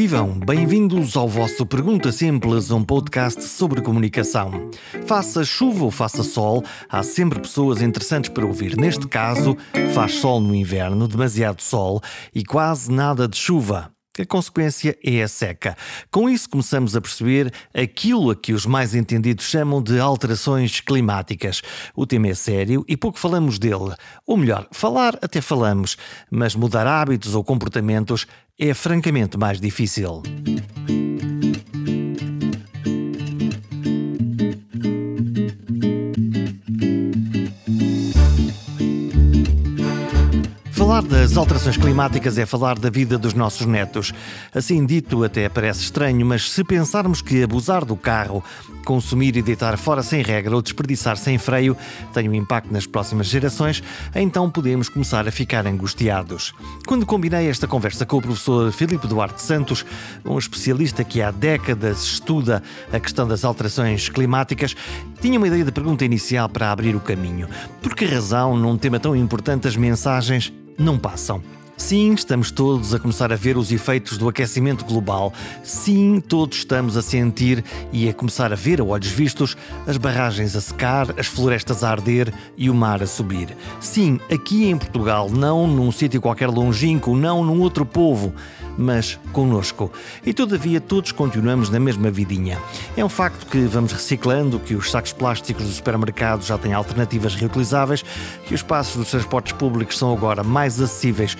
vivam! 0.00 0.38
Bem-vindos 0.38 1.16
ao 1.16 1.28
vosso 1.28 1.66
Pergunta 1.66 2.12
Simples, 2.12 2.70
um 2.70 2.84
podcast 2.84 3.42
sobre 3.42 3.80
comunicação. 3.80 4.70
Faça 5.06 5.44
chuva 5.44 5.86
ou 5.86 5.90
faça 5.90 6.22
sol, 6.22 6.62
há 6.88 7.02
sempre 7.02 7.40
pessoas 7.40 7.82
interessantes 7.82 8.30
para 8.30 8.46
ouvir. 8.46 8.76
Neste 8.76 9.08
caso, 9.08 9.56
faz 9.92 10.12
sol 10.14 10.40
no 10.40 10.54
inverno, 10.54 11.08
demasiado 11.08 11.60
sol 11.60 12.00
e 12.32 12.44
quase 12.44 12.92
nada 12.92 13.26
de 13.26 13.36
chuva. 13.36 13.90
A 14.20 14.26
consequência 14.26 14.96
é 15.04 15.22
a 15.22 15.28
seca. 15.28 15.76
Com 16.10 16.28
isso, 16.28 16.48
começamos 16.48 16.96
a 16.96 17.00
perceber 17.00 17.52
aquilo 17.74 18.30
a 18.30 18.36
que 18.36 18.52
os 18.52 18.66
mais 18.66 18.94
entendidos 18.94 19.46
chamam 19.46 19.80
de 19.82 19.98
alterações 20.00 20.80
climáticas. 20.80 21.62
O 21.94 22.06
tema 22.06 22.28
é 22.28 22.34
sério 22.34 22.84
e 22.88 22.96
pouco 22.96 23.18
falamos 23.18 23.58
dele. 23.58 23.94
Ou 24.26 24.36
melhor, 24.36 24.66
falar 24.72 25.16
até 25.22 25.40
falamos, 25.40 25.96
mas 26.30 26.54
mudar 26.54 26.86
hábitos 26.86 27.34
ou 27.34 27.44
comportamentos 27.44 28.26
é 28.58 28.74
francamente 28.74 29.38
mais 29.38 29.60
difícil. 29.60 30.22
Falar 40.88 41.02
das 41.02 41.36
alterações 41.36 41.76
climáticas 41.76 42.38
é 42.38 42.46
falar 42.46 42.78
da 42.78 42.88
vida 42.88 43.18
dos 43.18 43.34
nossos 43.34 43.66
netos. 43.66 44.14
Assim 44.54 44.86
dito, 44.86 45.22
até 45.22 45.46
parece 45.46 45.82
estranho, 45.82 46.24
mas 46.24 46.50
se 46.50 46.64
pensarmos 46.64 47.20
que 47.20 47.42
abusar 47.42 47.84
do 47.84 47.94
carro, 47.94 48.42
consumir 48.86 49.36
e 49.36 49.42
deitar 49.42 49.76
fora 49.76 50.02
sem 50.02 50.22
regra 50.22 50.56
ou 50.56 50.62
desperdiçar 50.62 51.18
sem 51.18 51.36
freio 51.36 51.76
tem 52.14 52.26
um 52.26 52.32
impacto 52.32 52.72
nas 52.72 52.86
próximas 52.86 53.26
gerações, 53.26 53.82
então 54.14 54.50
podemos 54.50 54.88
começar 54.88 55.28
a 55.28 55.30
ficar 55.30 55.66
angustiados. 55.66 56.54
Quando 56.86 57.04
combinei 57.04 57.50
esta 57.50 57.66
conversa 57.66 58.06
com 58.06 58.16
o 58.16 58.22
professor 58.22 58.72
Filipe 58.72 59.06
Duarte 59.06 59.42
Santos, 59.42 59.84
um 60.24 60.38
especialista 60.38 61.04
que 61.04 61.20
há 61.20 61.30
décadas 61.30 62.02
estuda 62.02 62.62
a 62.90 62.98
questão 62.98 63.28
das 63.28 63.44
alterações 63.44 64.08
climáticas, 64.08 64.74
tinha 65.20 65.36
uma 65.36 65.48
ideia 65.48 65.66
de 65.66 65.70
pergunta 65.70 66.06
inicial 66.06 66.48
para 66.48 66.72
abrir 66.72 66.96
o 66.96 67.00
caminho. 67.00 67.46
Por 67.82 67.94
que 67.94 68.06
razão, 68.06 68.56
num 68.56 68.78
tema 68.78 68.98
tão 68.98 69.14
importante, 69.14 69.68
as 69.68 69.76
mensagens 69.76 70.50
não 70.78 70.98
passam. 70.98 71.42
Sim, 71.78 72.12
estamos 72.12 72.50
todos 72.50 72.92
a 72.92 72.98
começar 72.98 73.32
a 73.32 73.36
ver 73.36 73.56
os 73.56 73.70
efeitos 73.70 74.18
do 74.18 74.28
aquecimento 74.28 74.84
global. 74.84 75.32
Sim, 75.62 76.20
todos 76.20 76.58
estamos 76.58 76.96
a 76.96 77.02
sentir 77.02 77.64
e 77.92 78.08
a 78.08 78.12
começar 78.12 78.52
a 78.52 78.56
ver 78.56 78.80
a 78.80 78.84
olhos 78.84 79.06
vistos 79.06 79.56
as 79.86 79.96
barragens 79.96 80.56
a 80.56 80.60
secar, 80.60 81.14
as 81.16 81.28
florestas 81.28 81.84
a 81.84 81.90
arder 81.90 82.34
e 82.56 82.68
o 82.68 82.74
mar 82.74 83.00
a 83.00 83.06
subir. 83.06 83.56
Sim, 83.80 84.18
aqui 84.30 84.68
em 84.68 84.76
Portugal, 84.76 85.30
não 85.30 85.68
num 85.68 85.92
sítio 85.92 86.20
qualquer 86.20 86.48
longínquo, 86.48 87.16
não 87.16 87.44
num 87.44 87.60
outro 87.60 87.86
povo 87.86 88.34
mas 88.78 89.18
conosco. 89.32 89.92
E 90.24 90.32
todavia 90.32 90.80
todos 90.80 91.10
continuamos 91.12 91.68
na 91.68 91.80
mesma 91.80 92.10
vidinha. 92.10 92.58
É 92.96 93.04
um 93.04 93.08
facto 93.08 93.44
que 93.46 93.58
vamos 93.66 93.92
reciclando, 93.92 94.60
que 94.60 94.74
os 94.74 94.90
sacos 94.90 95.12
plásticos 95.12 95.64
dos 95.64 95.76
supermercados 95.76 96.46
já 96.46 96.56
têm 96.56 96.72
alternativas 96.72 97.34
reutilizáveis, 97.34 98.04
que 98.46 98.54
os 98.54 98.62
passos 98.62 98.96
dos 98.96 99.10
transportes 99.10 99.52
públicos 99.52 99.98
são 99.98 100.12
agora 100.12 100.44
mais 100.44 100.80
acessíveis 100.80 101.36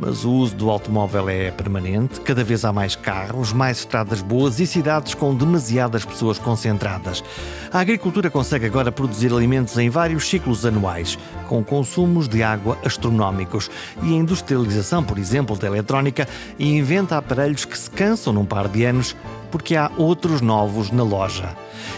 mas 0.00 0.24
o 0.24 0.32
uso 0.32 0.56
do 0.56 0.70
automóvel 0.70 1.28
é 1.28 1.50
permanente, 1.50 2.20
cada 2.22 2.42
vez 2.42 2.64
há 2.64 2.72
mais 2.72 2.96
carros, 2.96 3.52
mais 3.52 3.80
estradas 3.80 4.22
boas 4.22 4.58
e 4.58 4.66
cidades 4.66 5.12
com 5.12 5.34
demasiadas 5.34 6.06
pessoas 6.06 6.38
concentradas. 6.38 7.22
A 7.70 7.80
agricultura 7.80 8.30
consegue 8.30 8.64
agora 8.64 8.90
produzir 8.90 9.30
alimentos 9.30 9.76
em 9.76 9.90
vários 9.90 10.26
ciclos 10.26 10.64
anuais, 10.64 11.18
com 11.46 11.62
consumos 11.62 12.26
de 12.26 12.42
água 12.42 12.78
astronómicos, 12.82 13.70
e 14.02 14.14
a 14.14 14.16
industrialização, 14.16 15.04
por 15.04 15.18
exemplo, 15.18 15.54
da 15.56 15.66
eletrónica, 15.66 16.26
inventa 16.58 17.18
aparelhos 17.18 17.66
que 17.66 17.78
se 17.78 17.90
cansam 17.90 18.32
num 18.32 18.46
par 18.46 18.68
de 18.68 18.84
anos 18.86 19.14
porque 19.50 19.76
há 19.76 19.90
outros 19.98 20.40
novos 20.40 20.90
na 20.90 21.02
loja. 21.02 21.54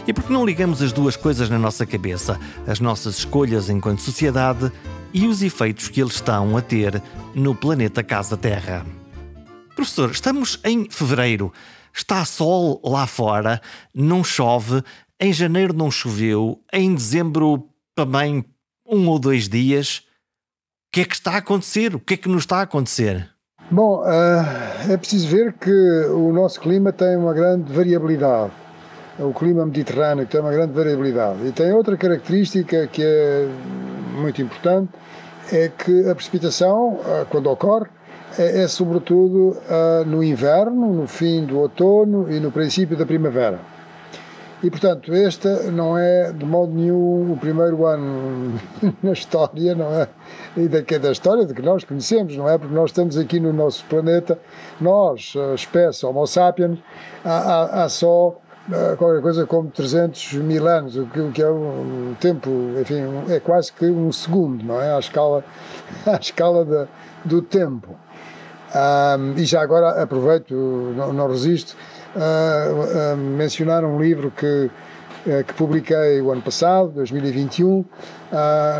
E 0.07 0.13
porque 0.13 0.33
não 0.33 0.45
ligamos 0.45 0.83
as 0.83 0.93
duas 0.93 1.17
coisas 1.17 1.49
na 1.49 1.59
nossa 1.59 1.87
cabeça, 1.87 2.39
as 2.67 2.81
nossas 2.81 3.19
escolhas 3.19 3.69
enquanto 3.69 4.01
sociedade 4.01 4.73
e 5.13 5.27
os 5.27 5.43
efeitos 5.43 5.89
que 5.89 6.01
eles 6.01 6.15
estão 6.15 6.57
a 6.57 6.63
ter 6.63 7.03
no 7.35 7.55
planeta 7.55 8.03
Casa 8.03 8.37
Terra. 8.37 8.85
Professor, 9.75 10.11
estamos 10.11 10.61
em 10.65 10.89
fevereiro, 10.91 11.53
está 11.93 12.25
sol 12.25 12.81
lá 12.85 13.07
fora, 13.07 13.61
não 13.95 14.23
chove, 14.23 14.83
em 15.21 15.33
janeiro 15.33 15.73
não 15.73 15.91
choveu, 15.91 16.61
em 16.73 16.95
dezembro 16.95 17.69
também 17.95 18.45
um 18.87 19.09
ou 19.09 19.19
dois 19.19 19.49
dias. 19.49 19.99
O 19.99 20.93
que 20.93 21.01
é 21.01 21.05
que 21.05 21.15
está 21.15 21.33
a 21.33 21.39
acontecer? 21.39 21.95
O 21.95 22.01
que 22.01 22.15
é 22.15 22.17
que 22.17 22.29
nos 22.29 22.43
está 22.43 22.59
a 22.59 22.63
acontecer? 22.63 23.31
Bom, 23.71 24.03
uh, 24.03 24.91
é 24.91 24.97
preciso 24.97 25.29
ver 25.29 25.55
que 25.55 25.71
o 25.71 26.33
nosso 26.33 26.61
clima 26.61 26.93
tem 26.93 27.17
uma 27.17 27.33
grande 27.33 27.73
variabilidade. 27.73 28.53
O 29.19 29.33
clima 29.33 29.65
mediterrâneo 29.65 30.27
tem 30.27 30.41
uma 30.41 30.53
grande 30.53 30.73
variabilidade. 30.73 31.47
E 31.47 31.53
tem 31.53 31.73
outra 31.73 31.97
característica 31.97 32.87
que 32.87 33.03
é 33.03 33.49
muito 34.13 34.43
importante, 34.43 34.91
é 35.51 35.69
que 35.69 36.09
a 36.09 36.15
precipitação, 36.15 37.01
ah, 37.05 37.27
quando 37.29 37.51
ocorre, 37.51 37.87
é, 38.39 38.63
é 38.63 38.69
sobretudo 38.69 39.59
uh, 39.69 40.05
no 40.07 40.23
inverno, 40.23 40.93
no 40.93 41.07
fim 41.07 41.45
do 41.45 41.59
outono 41.59 42.33
e 42.33 42.41
no 42.41 42.51
princípio 42.51 42.97
da 42.97 43.05
primavera. 43.05 43.59
E, 44.63 44.71
portanto, 44.71 45.13
este 45.13 45.49
não 45.73 45.99
é 45.99 46.33
de 46.33 46.45
modo 46.45 46.73
nenhum 46.73 47.33
o 47.33 47.37
primeiro 47.37 47.85
ano 47.85 48.61
na 49.03 49.13
história, 49.13 49.75
não 49.75 49.93
é? 49.93 50.09
E 50.57 50.69
da, 50.69 50.81
da 50.99 51.11
história 51.11 51.45
de 51.45 51.53
que 51.53 51.61
nós 51.61 51.83
conhecemos, 51.83 52.37
não 52.37 52.49
é? 52.49 52.57
Porque 52.57 52.73
nós 52.73 52.91
estamos 52.91 53.19
aqui 53.19 53.41
no 53.41 53.53
nosso 53.53 53.85
planeta, 53.87 54.39
nós, 54.81 55.35
a 55.51 55.55
espécie 55.55 56.07
Homo 56.07 56.25
sapiens, 56.29 56.79
há, 57.25 57.33
há, 57.33 57.85
há 57.85 57.89
só 57.89 58.39
qualquer 58.97 59.21
coisa 59.21 59.47
como 59.47 59.71
300 59.71 60.35
mil 60.35 60.69
anos, 60.69 60.97
o 60.97 61.07
que, 61.07 61.21
o 61.21 61.33
que 61.33 61.43
é 61.43 61.51
um 61.51 62.15
tempo, 62.21 62.51
enfim, 62.81 63.03
é 63.29 63.41
quase 63.41 63.73
que 63.73 63.87
um 63.87 64.13
segundo, 64.13 64.65
não 64.65 64.81
é? 64.81 64.95
À 64.95 64.99
escala, 64.99 65.45
à 66.07 66.17
escala 66.17 66.65
da, 66.65 66.87
do 67.25 67.43
tempo. 67.43 67.97
Um, 68.75 69.39
e 69.39 69.45
já 69.45 69.61
agora 69.61 70.03
aproveito, 70.03 70.55
não, 70.97 71.13
não 71.13 71.29
resisto, 71.29 71.77
a, 72.17 73.17
mencionar 73.17 73.85
um 73.85 74.01
livro 74.01 74.31
que, 74.31 74.71
eh, 75.27 75.43
que 75.43 75.55
publiquei 75.55 76.21
o 76.21 76.31
ano 76.31 76.43
passado, 76.43 76.91
2021, 76.93 77.81
uh, 77.81 77.87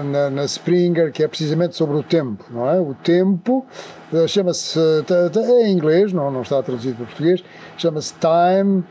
na, 0.05 0.31
na 0.31 0.45
Springer, 0.45 1.13
que 1.13 1.23
é 1.23 1.29
precisamente 1.29 1.77
sobre 1.77 1.97
o 1.97 2.03
tempo, 2.03 2.45
não 2.51 2.69
é? 2.69 2.81
O 2.81 2.95
tempo 2.95 3.67
eh, 4.13 4.27
chama-se, 4.27 4.79
é 4.79 5.67
em 5.67 5.73
inglês, 5.73 6.13
não, 6.13 6.31
não 6.31 6.43
está 6.43 6.63
traduzido 6.63 6.97
para 6.97 7.07
português, 7.07 7.45
chama-se 7.77 8.15
Time 8.15 8.85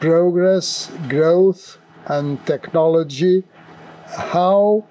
progress, 0.00 0.90
growth, 1.08 1.78
and 2.06 2.44
technology, 2.46 3.44
how 4.06 4.84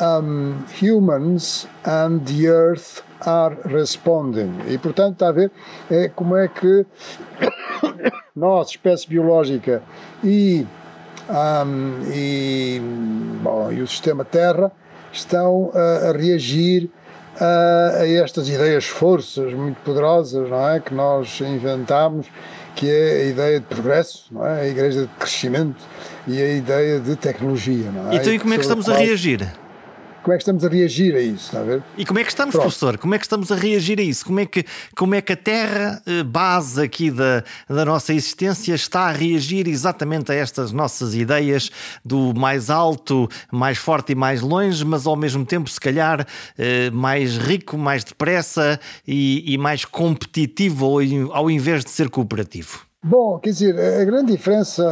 um, 0.00 0.66
humans 0.72 1.66
and 1.84 2.26
the 2.26 2.48
earth 2.48 3.02
are 3.26 3.56
responding. 3.64 4.60
E, 4.68 4.78
portanto, 4.78 5.14
está 5.14 5.28
a 5.28 5.32
ver 5.32 5.50
é, 5.90 6.08
como 6.08 6.36
é 6.36 6.48
que 6.48 6.86
nós, 8.34 8.70
espécie 8.70 9.08
biológica, 9.08 9.82
e, 10.22 10.66
um, 11.28 12.12
e, 12.12 12.80
bom, 13.42 13.72
e 13.72 13.80
o 13.80 13.86
sistema 13.86 14.24
Terra 14.24 14.70
estão 15.12 15.70
a, 15.74 16.12
reagir 16.12 16.90
a, 17.40 18.06
estas 18.06 18.48
ideias 18.48 18.84
forças 18.84 19.52
muito 19.52 19.80
poderosas 19.82 20.48
não 20.48 20.68
é? 20.68 20.80
que 20.80 20.94
nós 20.94 21.40
inventámos 21.40 22.26
que 22.74 22.90
é 22.90 23.22
a 23.22 23.24
ideia 23.24 23.60
de 23.60 23.66
progresso, 23.66 24.26
não 24.30 24.46
é? 24.46 24.62
a 24.62 24.68
igreja 24.68 25.02
de 25.02 25.08
crescimento 25.18 25.76
e 26.26 26.40
a 26.40 26.52
ideia 26.54 27.00
de 27.00 27.16
tecnologia. 27.16 27.90
Não 27.90 28.12
é? 28.12 28.16
Então, 28.16 28.32
e 28.32 28.38
como 28.38 28.54
é 28.54 28.56
que 28.56 28.62
estamos 28.62 28.88
a 28.88 28.96
reagir? 28.96 29.46
Como 30.24 30.32
é 30.32 30.38
que 30.38 30.42
estamos 30.42 30.64
a 30.64 30.68
reagir 30.68 31.14
a 31.14 31.20
isso, 31.20 31.44
está 31.44 31.60
a 31.60 31.62
ver? 31.62 31.82
E 31.98 32.04
como 32.06 32.18
é 32.18 32.24
que 32.24 32.30
estamos, 32.30 32.52
Pronto. 32.52 32.64
professor? 32.64 32.96
Como 32.96 33.14
é 33.14 33.18
que 33.18 33.26
estamos 33.26 33.52
a 33.52 33.54
reagir 33.54 34.00
a 34.00 34.02
isso? 34.02 34.24
Como 34.24 34.40
é 34.40 34.46
que, 34.46 34.64
como 34.96 35.14
é 35.14 35.20
que 35.20 35.34
a 35.34 35.36
Terra, 35.36 36.02
eh, 36.06 36.22
base 36.22 36.80
aqui 36.80 37.10
da, 37.10 37.44
da 37.68 37.84
nossa 37.84 38.14
existência, 38.14 38.74
está 38.74 39.02
a 39.02 39.12
reagir 39.12 39.68
exatamente 39.68 40.32
a 40.32 40.34
estas 40.34 40.72
nossas 40.72 41.14
ideias 41.14 41.70
do 42.02 42.32
mais 42.34 42.70
alto, 42.70 43.28
mais 43.52 43.76
forte 43.76 44.12
e 44.12 44.14
mais 44.14 44.40
longe, 44.40 44.82
mas 44.82 45.06
ao 45.06 45.14
mesmo 45.14 45.44
tempo, 45.44 45.68
se 45.68 45.78
calhar, 45.78 46.26
eh, 46.56 46.90
mais 46.90 47.36
rico, 47.36 47.76
mais 47.76 48.02
depressa 48.02 48.80
e, 49.06 49.52
e 49.52 49.58
mais 49.58 49.84
competitivo 49.84 50.86
ao 51.32 51.50
invés 51.50 51.84
de 51.84 51.90
ser 51.90 52.08
cooperativo? 52.08 52.80
Bom, 53.06 53.38
quer 53.38 53.50
dizer, 53.50 53.78
a 53.78 54.02
grande 54.02 54.32
diferença 54.32 54.82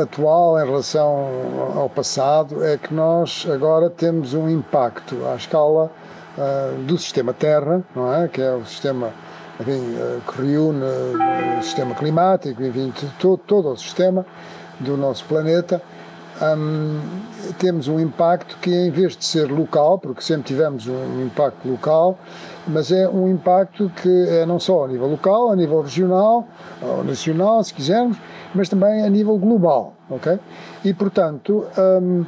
atual 0.00 0.60
em 0.60 0.64
relação 0.64 1.28
ao 1.74 1.90
passado 1.90 2.64
é 2.64 2.78
que 2.78 2.94
nós 2.94 3.48
agora 3.52 3.90
temos 3.90 4.32
um 4.32 4.48
impacto 4.48 5.26
à 5.26 5.34
escala 5.34 5.90
uh, 6.38 6.82
do 6.84 6.96
sistema 6.96 7.32
Terra, 7.32 7.82
não 7.96 8.14
é? 8.14 8.28
Que 8.28 8.40
é 8.40 8.52
o 8.52 8.64
sistema 8.64 9.10
enfim, 9.58 9.72
uh, 9.72 10.20
que 10.30 10.40
reúne 10.40 10.84
o 11.58 11.62
sistema 11.64 11.96
climático, 11.96 12.62
enfim, 12.62 12.94
todo, 13.18 13.38
todo 13.38 13.70
o 13.70 13.76
sistema 13.76 14.24
do 14.78 14.96
nosso 14.96 15.24
planeta, 15.24 15.82
um, 16.40 17.00
temos 17.58 17.88
um 17.88 17.98
impacto 17.98 18.56
que, 18.58 18.70
em 18.70 18.92
vez 18.92 19.16
de 19.16 19.24
ser 19.24 19.50
local, 19.50 19.98
porque 19.98 20.22
sempre 20.22 20.44
tivemos 20.44 20.86
um 20.86 21.26
impacto 21.26 21.68
local, 21.68 22.16
mas 22.68 22.92
é 22.92 23.08
um 23.08 23.28
impacto 23.28 23.90
que 24.02 24.26
é 24.28 24.46
não 24.46 24.58
só 24.60 24.84
a 24.84 24.88
nível 24.88 25.08
local, 25.08 25.50
a 25.50 25.56
nível 25.56 25.80
regional, 25.80 26.46
ou 26.82 27.02
nacional, 27.04 27.62
se 27.64 27.72
quisermos, 27.74 28.16
mas 28.54 28.68
também 28.68 29.02
a 29.02 29.10
nível 29.10 29.36
global, 29.38 29.94
ok? 30.10 30.38
E, 30.84 30.94
portanto, 30.94 31.64
um, 32.02 32.24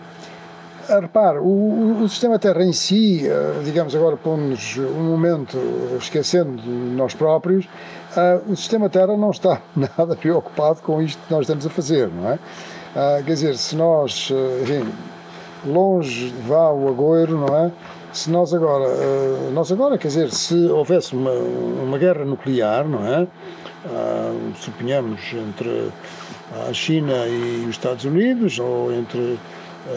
repare, 0.98 1.38
o, 1.38 2.02
o, 2.02 2.08
sistema 2.08 2.38
Terra 2.38 2.64
em 2.64 2.72
si, 2.72 3.26
eh, 3.26 3.60
digamos 3.64 3.94
agora, 3.94 4.16
pondo-nos 4.16 4.76
um 4.76 5.02
momento 5.02 5.56
esquecendo 5.98 6.60
de 6.60 6.68
nós 6.68 7.14
próprios, 7.14 7.66
uh, 7.66 8.50
o 8.50 8.56
sistema 8.56 8.88
Terra 8.88 9.16
não 9.16 9.30
está 9.30 9.60
nada 9.76 10.16
preocupado 10.16 10.80
com 10.82 11.00
isto 11.00 11.22
que 11.26 11.32
nós 11.32 11.42
estamos 11.42 11.66
a 11.66 11.70
fazer, 11.70 12.08
não 12.08 12.30
é? 12.30 12.34
Uh, 12.34 13.24
quer 13.24 13.34
dizer, 13.34 13.56
se 13.56 13.76
nós, 13.76 14.32
enfim, 14.62 14.90
longe 15.64 16.32
vá 16.46 16.70
o 16.70 16.88
agouro, 16.88 17.38
não 17.38 17.56
é? 17.56 17.70
Se 18.12 18.30
nós 18.30 18.52
agora, 18.52 18.88
uh, 18.88 19.50
nós 19.52 19.70
agora, 19.70 19.96
quer 19.96 20.08
dizer, 20.08 20.32
se 20.32 20.54
houvesse 20.66 21.14
uma, 21.14 21.30
uma 21.30 21.96
guerra 21.96 22.24
nuclear, 22.24 22.86
não 22.88 23.06
é? 23.06 23.22
Uh, 23.22 24.52
suponhamos 24.56 25.20
entre 25.32 25.90
a 26.68 26.72
China 26.72 27.26
e 27.28 27.64
os 27.64 27.70
Estados 27.70 28.04
Unidos, 28.04 28.58
ou 28.58 28.92
entre 28.92 29.18
uh, 29.18 29.38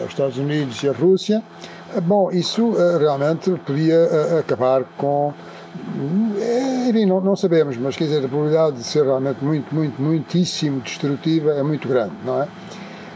os 0.04 0.10
Estados 0.10 0.38
Unidos 0.38 0.82
e 0.82 0.88
a 0.88 0.92
Rússia, 0.92 1.42
bom, 2.02 2.30
isso 2.30 2.74
realmente 2.98 3.50
podia 3.66 4.38
acabar 4.38 4.84
com 4.96 5.32
enfim, 6.88 7.06
não, 7.06 7.20
não, 7.20 7.34
sabemos, 7.34 7.76
mas 7.76 7.96
quer 7.96 8.04
dizer, 8.04 8.24
a 8.24 8.28
probabilidade 8.28 8.76
de 8.76 8.84
ser 8.84 9.04
realmente 9.04 9.44
muito, 9.44 9.74
muito, 9.74 10.00
muitíssimo 10.00 10.80
destrutiva 10.80 11.52
é 11.52 11.62
muito 11.62 11.88
grande, 11.88 12.14
não 12.24 12.42
é? 12.42 12.48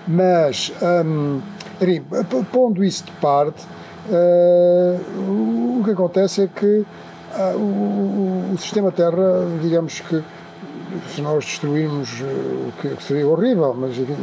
Mas, 0.09 0.73
um, 1.05 1.41
enfim, 1.81 2.05
pondo 2.51 2.85
isso 2.85 3.05
de 3.05 3.13
parte, 3.13 3.65
uh, 4.09 5.81
o 5.81 5.83
que 5.85 5.91
acontece 5.91 6.43
é 6.43 6.49
que 6.49 6.85
uh, 7.37 7.57
o, 7.57 8.53
o, 8.55 8.59
sistema 8.59 8.91
Terra, 8.91 9.47
digamos 9.63 10.01
que 10.01 10.23
se 11.15 11.21
nós 11.21 11.45
destruirmos 11.45 12.21
uh, 12.21 12.25
o 12.25 12.73
que 12.97 13.03
seria 13.03 13.27
horrível, 13.27 13.75
mas 13.75 13.97
enfim, 13.97 14.17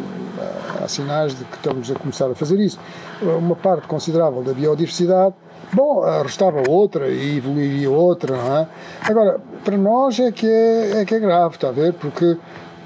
há 0.83 0.87
sinais 0.87 1.37
de 1.37 1.45
que 1.45 1.55
estamos 1.55 1.89
a 1.89 1.95
começar 1.95 2.29
a 2.29 2.35
fazer 2.35 2.59
isso, 2.59 2.79
uma 3.21 3.55
parte 3.55 3.87
considerável 3.87 4.43
da 4.43 4.53
biodiversidade, 4.53 5.35
bom, 5.71 6.01
restava 6.21 6.69
outra 6.69 7.07
e 7.07 7.37
evoluiria 7.37 7.89
outra, 7.89 8.35
não 8.35 8.57
é? 8.57 8.67
Agora, 9.01 9.39
para 9.63 9.77
nós 9.77 10.19
é 10.19 10.31
que 10.31 10.47
é, 10.47 11.01
é 11.01 11.05
que 11.05 11.15
é 11.15 11.19
grave, 11.19 11.55
está 11.55 11.69
a 11.69 11.71
ver? 11.71 11.93
Porque 11.93 12.37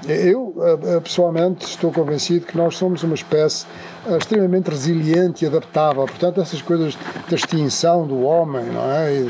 eu, 0.08 0.54
eh, 0.58 0.96
eh, 0.96 1.00
pessoalmente, 1.00 1.66
estou 1.66 1.92
convencido 1.92 2.46
que 2.46 2.56
nós 2.56 2.76
somos 2.76 3.02
uma 3.02 3.14
espécie 3.14 3.66
eh, 4.06 4.16
extremamente 4.16 4.70
resiliente 4.70 5.44
e 5.44 5.48
adaptável. 5.48 6.06
Portanto, 6.06 6.40
essas 6.40 6.62
coisas 6.62 6.96
da 7.28 7.36
extinção 7.36 8.06
do 8.06 8.22
homem, 8.22 8.64
não 8.66 8.90
é? 8.90 9.26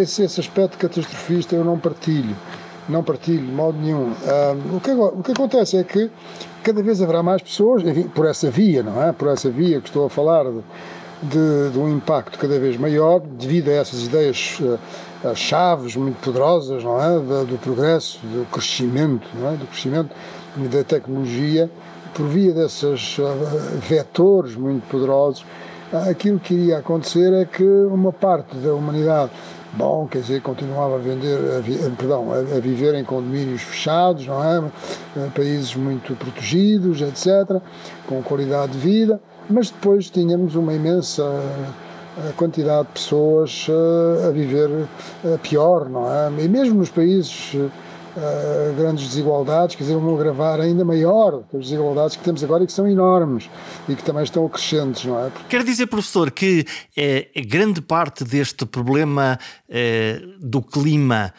Esse, 0.00 0.22
esse 0.22 0.40
aspecto 0.40 0.78
catastrofista 0.78 1.54
eu 1.54 1.64
não 1.64 1.78
partilho. 1.78 2.36
Não 2.88 3.02
partilho 3.02 3.46
de 3.46 3.52
modo 3.52 3.78
nenhum. 3.78 4.12
o, 4.74 4.80
que, 4.80 4.90
o 4.90 5.22
que 5.22 5.32
acontece 5.32 5.76
é 5.76 5.84
que 5.84 6.10
cada 6.62 6.82
vez 6.82 7.00
haverá 7.00 7.22
mais 7.22 7.40
pessoas, 7.40 7.82
enfim, 7.84 8.04
por 8.04 8.26
essa 8.26 8.50
via, 8.50 8.82
não 8.82 9.02
é? 9.02 9.12
Por 9.12 9.28
essa 9.28 9.48
via 9.48 9.80
que 9.80 9.88
estou 9.88 10.06
a 10.06 10.10
falar 10.10 10.44
de, 10.44 10.60
de, 11.22 11.70
de 11.72 11.78
um 11.78 11.88
impacto 11.88 12.38
cada 12.38 12.58
vez 12.58 12.76
maior 12.76 13.20
devido 13.20 13.68
a 13.68 13.72
essas 13.72 14.04
ideias 14.04 14.58
uh, 14.60 14.78
chaves 15.34 15.96
muito 15.96 16.20
poderosas, 16.20 16.82
não 16.82 17.00
é, 17.00 17.18
do, 17.18 17.46
do 17.46 17.58
progresso, 17.58 18.18
do 18.22 18.46
crescimento, 18.50 19.26
não 19.34 19.52
é, 19.52 19.56
do 19.56 19.66
crescimento 19.66 20.10
da 20.56 20.84
tecnologia 20.84 21.70
por 22.14 22.26
via 22.26 22.52
desses 22.52 23.18
uh, 23.18 23.24
vetores 23.88 24.54
muito 24.54 24.86
poderosos. 24.88 25.44
Uh, 25.92 26.10
aquilo 26.10 26.38
que 26.38 26.54
iria 26.54 26.78
acontecer 26.78 27.32
é 27.32 27.44
que 27.44 27.64
uma 27.64 28.12
parte 28.12 28.56
da 28.56 28.74
humanidade 28.74 29.30
bom, 29.72 30.06
quer 30.06 30.20
dizer, 30.20 30.42
continuava 30.42 30.96
a 30.96 30.98
vender, 30.98 31.38
a 31.56 31.60
vi, 31.60 31.78
perdão, 31.96 32.30
a, 32.30 32.60
viver 32.60 32.94
em 32.94 33.04
condomínios 33.04 33.62
fechados, 33.62 34.26
não 34.26 34.44
é? 34.44 34.62
Países 35.34 35.74
muito 35.74 36.14
protegidos, 36.14 37.00
etc., 37.00 37.58
com 38.06 38.22
qualidade 38.22 38.72
de 38.72 38.78
vida 38.78 39.18
mas 39.48 39.70
depois 39.70 40.08
tínhamos 40.10 40.54
uma 40.54 40.72
imensa 40.72 41.22
eh, 42.18 42.32
quantidade 42.36 42.88
de 42.88 42.94
pessoas 42.94 43.66
eh, 43.68 44.28
a 44.28 44.30
viver 44.30 44.68
eh, 45.24 45.38
pior, 45.42 45.88
não 45.88 46.12
é? 46.12 46.30
E 46.42 46.48
mesmo 46.48 46.74
nos 46.74 46.90
países 46.90 47.56
grandes 48.76 49.08
desigualdades, 49.08 49.74
quer 49.74 49.84
dizer, 49.84 49.96
vão 49.96 50.14
agravar 50.14 50.60
ainda 50.60 50.84
maior 50.84 51.44
as 51.54 51.60
desigualdades 51.60 52.14
que 52.14 52.22
temos 52.22 52.44
agora 52.44 52.62
e 52.62 52.66
que 52.66 52.72
são 52.74 52.86
enormes 52.86 53.48
e 53.88 53.94
que 53.94 54.04
também 54.04 54.22
estão 54.22 54.46
crescentes, 54.50 55.06
não 55.06 55.18
é? 55.18 55.30
Quer 55.48 55.64
dizer, 55.64 55.86
professor, 55.86 56.30
que 56.30 56.66
é, 56.94 57.30
grande 57.46 57.80
parte 57.80 58.22
deste 58.22 58.66
problema 58.66 59.38
do 60.38 60.60
clima 60.60 61.32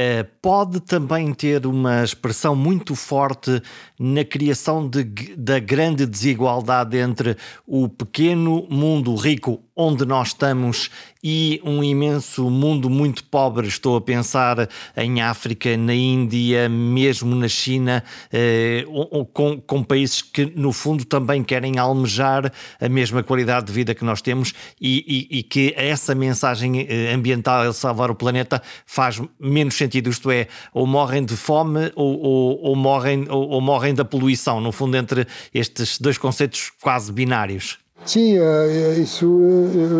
eh, 0.00 0.24
pode 0.40 0.78
também 0.78 1.34
ter 1.34 1.66
uma 1.66 2.04
expressão 2.04 2.54
muito 2.54 2.94
forte 2.94 3.60
na 3.98 4.24
criação 4.24 4.88
de, 4.88 5.04
da 5.36 5.58
grande 5.58 6.06
desigualdade 6.06 6.96
entre 6.96 7.36
o 7.66 7.88
pequeno 7.88 8.66
mundo 8.70 9.14
rico 9.16 9.62
onde 9.80 10.04
nós 10.04 10.28
estamos 10.28 10.90
e 11.22 11.60
um 11.64 11.84
imenso 11.84 12.50
mundo 12.50 12.90
muito 12.90 13.22
pobre. 13.24 13.68
Estou 13.68 13.96
a 13.96 14.00
pensar 14.00 14.68
em 14.96 15.20
África, 15.20 15.76
na 15.76 15.94
Índia, 15.94 16.68
mesmo 16.68 17.34
na 17.36 17.46
China, 17.46 18.02
eh, 18.32 18.84
com, 19.32 19.60
com, 19.60 19.82
países 19.84 20.20
que, 20.20 20.52
no 20.56 20.72
fundo, 20.72 21.04
também 21.04 21.44
querem 21.44 21.78
almejar 21.78 22.52
a 22.80 22.88
mesma 22.88 23.22
qualidade 23.22 23.66
de 23.66 23.72
vida 23.72 23.94
que 23.94 24.04
nós 24.04 24.20
temos 24.20 24.52
e, 24.80 25.28
e, 25.30 25.38
e 25.38 25.42
que 25.44 25.72
essa 25.76 26.12
mensagem 26.12 26.86
eh, 26.88 27.12
ambiental, 27.12 27.64
ele 27.64 27.72
salvar 27.72 28.10
o 28.10 28.16
planeta, 28.16 28.60
faz 28.84 29.20
menos 29.38 29.74
sentido. 29.74 30.10
Isto 30.10 30.30
é, 30.30 30.48
ou 30.72 30.86
morrem 30.86 31.24
de 31.24 31.36
fome 31.36 31.92
ou, 31.94 32.18
ou, 32.18 32.60
ou 32.62 32.76
morrem, 32.76 33.26
ou, 33.28 33.48
ou 33.48 33.60
morrem 33.60 33.87
da 33.94 34.04
poluição, 34.04 34.60
no 34.60 34.72
fundo, 34.72 34.96
entre 34.96 35.26
estes 35.52 35.98
dois 35.98 36.18
conceitos 36.18 36.72
quase 36.80 37.12
binários. 37.12 37.78
Sim, 38.04 38.38
eh, 38.38 38.40
eh, 38.40 39.00
isso, 39.00 39.40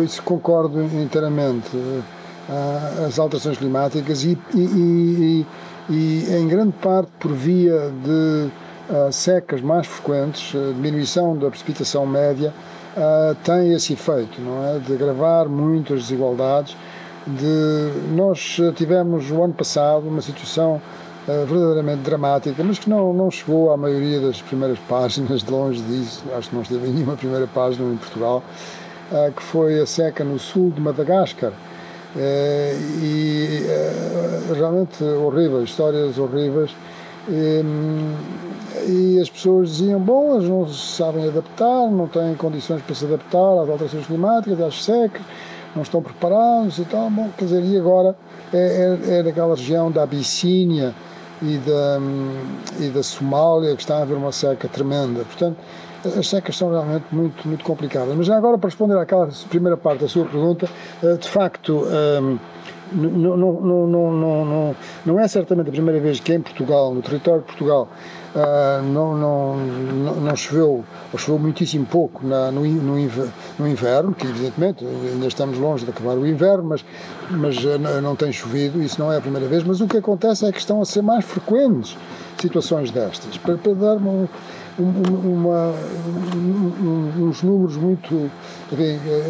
eh, 0.01 0.03
isso 0.03 0.23
concordo 0.23 0.81
inteiramente. 0.81 1.69
As 3.07 3.19
alterações 3.19 3.59
climáticas 3.59 4.23
e, 4.23 4.35
e, 4.55 4.59
e, 4.59 5.45
e 5.87 6.35
em 6.35 6.47
grande 6.47 6.73
parte 6.81 7.11
por 7.19 7.31
via 7.31 7.91
de 8.03 8.49
secas 9.13 9.61
mais 9.61 9.85
frequentes, 9.85 10.53
diminuição 10.73 11.37
da 11.37 11.47
precipitação 11.51 12.07
média, 12.07 12.51
tem 13.43 13.71
esse 13.73 13.93
efeito, 13.93 14.41
não 14.41 14.65
é? 14.65 14.79
De 14.79 14.93
agravar 14.93 15.47
muito 15.47 15.93
as 15.93 16.01
desigualdades. 16.01 16.75
De, 17.27 18.15
nós 18.15 18.57
tivemos 18.75 19.29
o 19.29 19.43
ano 19.43 19.53
passado 19.53 20.07
uma 20.07 20.21
situação 20.21 20.81
uh, 21.29 21.45
verdadeiramente 21.45 22.01
dramática, 22.01 22.63
mas 22.63 22.79
que 22.79 22.89
não, 22.89 23.13
não 23.13 23.29
chegou 23.29 23.71
à 23.71 23.77
maioria 23.77 24.19
das 24.19 24.41
primeiras 24.41 24.79
páginas, 24.79 25.43
de 25.43 25.51
longe 25.51 25.81
disso, 25.81 26.23
acho 26.35 26.49
que 26.49 26.55
não 26.55 26.63
esteve 26.63 26.87
em 26.87 26.93
nenhuma 26.93 27.15
primeira 27.15 27.47
página 27.47 27.93
em 27.93 27.97
Portugal, 27.97 28.43
uh, 29.11 29.31
que 29.31 29.43
foi 29.43 29.79
a 29.79 29.85
seca 29.85 30.23
no 30.23 30.39
sul 30.39 30.71
de 30.71 30.81
Madagascar. 30.81 31.51
Uh, 32.15 32.99
e 33.03 33.63
realmente 34.55 35.03
horríveis, 35.03 35.69
histórias 35.69 36.17
horríveis. 36.17 36.71
E, 37.27 37.63
e 38.87 39.19
as 39.21 39.29
pessoas 39.29 39.69
diziam: 39.69 39.99
bom, 39.99 40.31
elas 40.31 40.45
não 40.45 40.67
sabem 40.67 41.27
adaptar, 41.27 41.91
não 41.91 42.07
têm 42.07 42.33
condições 42.35 42.81
para 42.81 42.95
se 42.95 43.05
adaptar 43.05 43.63
às 43.63 43.69
alterações 43.69 44.07
climáticas, 44.07 44.59
às 44.61 44.83
secas, 44.83 45.21
não 45.75 45.83
estão 45.83 46.01
preparados 46.01 46.79
e 46.79 46.85
tal. 46.85 47.09
Bom, 47.09 47.29
quer 47.37 47.45
dizer, 47.45 47.63
e 47.63 47.77
agora 47.77 48.15
é, 48.53 48.97
é, 49.07 49.19
é 49.19 49.23
naquela 49.23 49.55
região 49.55 49.91
da 49.91 50.03
Abissínia, 50.03 50.95
e 51.41 51.57
da, 51.57 51.99
e 52.79 52.89
da 52.89 53.03
Somália, 53.03 53.75
que 53.75 53.81
está 53.81 53.97
a 53.97 54.01
haver 54.01 54.15
uma 54.15 54.31
seca 54.31 54.67
tremenda. 54.67 55.23
Portanto, 55.23 55.57
as 56.17 56.27
secas 56.27 56.55
são 56.55 56.69
realmente 56.71 57.05
muito, 57.11 57.47
muito 57.47 57.63
complicadas. 57.63 58.15
Mas 58.15 58.29
agora, 58.29 58.57
para 58.57 58.69
responder 58.69 58.97
àquela 58.97 59.29
primeira 59.49 59.77
parte 59.77 60.01
da 60.01 60.07
sua 60.07 60.25
pergunta, 60.25 60.69
eh, 61.03 61.15
de 61.15 61.27
facto, 61.27 61.85
não, 62.91 63.37
não, 63.37 63.87
não, 63.87 64.11
não, 64.11 64.75
não 65.05 65.19
é 65.19 65.27
certamente 65.27 65.69
a 65.69 65.71
primeira 65.71 65.99
vez 65.99 66.19
que 66.19 66.33
em 66.33 66.41
Portugal, 66.41 66.93
no 66.93 67.01
território 67.01 67.41
de 67.41 67.47
Portugal, 67.47 67.87
Uh, 68.35 68.83
não, 68.83 69.17
não, 69.17 69.57
não, 69.57 70.15
não, 70.15 70.35
choveu, 70.35 70.85
ou 71.11 71.17
choveu 71.17 71.39
muitíssimo 71.39 71.83
pouco 71.83 72.25
na, 72.25 72.51
no, 72.51 72.61
no, 72.63 72.93
no, 73.57 73.67
inverno, 73.67 74.13
que 74.13 74.27
evidentemente 74.27 74.85
ainda 74.85 75.25
estamos 75.25 75.57
longe 75.57 75.83
de 75.83 75.89
acabar 75.89 76.15
o 76.15 76.27
inverno, 76.27 76.63
mas, 76.63 76.85
mas 77.31 77.57
uh, 77.65 77.79
não 78.03 78.15
tem 78.15 78.31
chovido, 78.31 78.83
isso 78.83 79.01
não 79.01 79.11
é 79.11 79.17
a 79.17 79.21
primeira 79.21 79.47
vez, 79.47 79.63
mas 79.63 79.81
o 79.81 79.87
que 79.87 79.97
acontece 79.97 80.45
é 80.45 80.51
que 80.51 80.59
estão 80.59 80.79
a 80.79 80.85
ser 80.85 81.01
mais 81.01 81.25
frequentes 81.25 81.97
situações 82.39 82.91
destas, 82.91 83.35
para, 83.37 83.57
para 83.57 83.73
dar 83.73 83.97
uma, 83.97 84.29
uma, 84.77 85.73
um, 86.35 87.29
uns 87.29 87.41
números 87.41 87.77
muito 87.77 88.29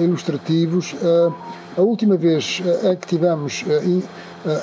ilustrativos. 0.02 0.94
Uh, 0.94 1.34
a 1.78 1.82
última 1.82 2.18
vez 2.18 2.62
que 3.00 3.08
tivemos 3.08 3.64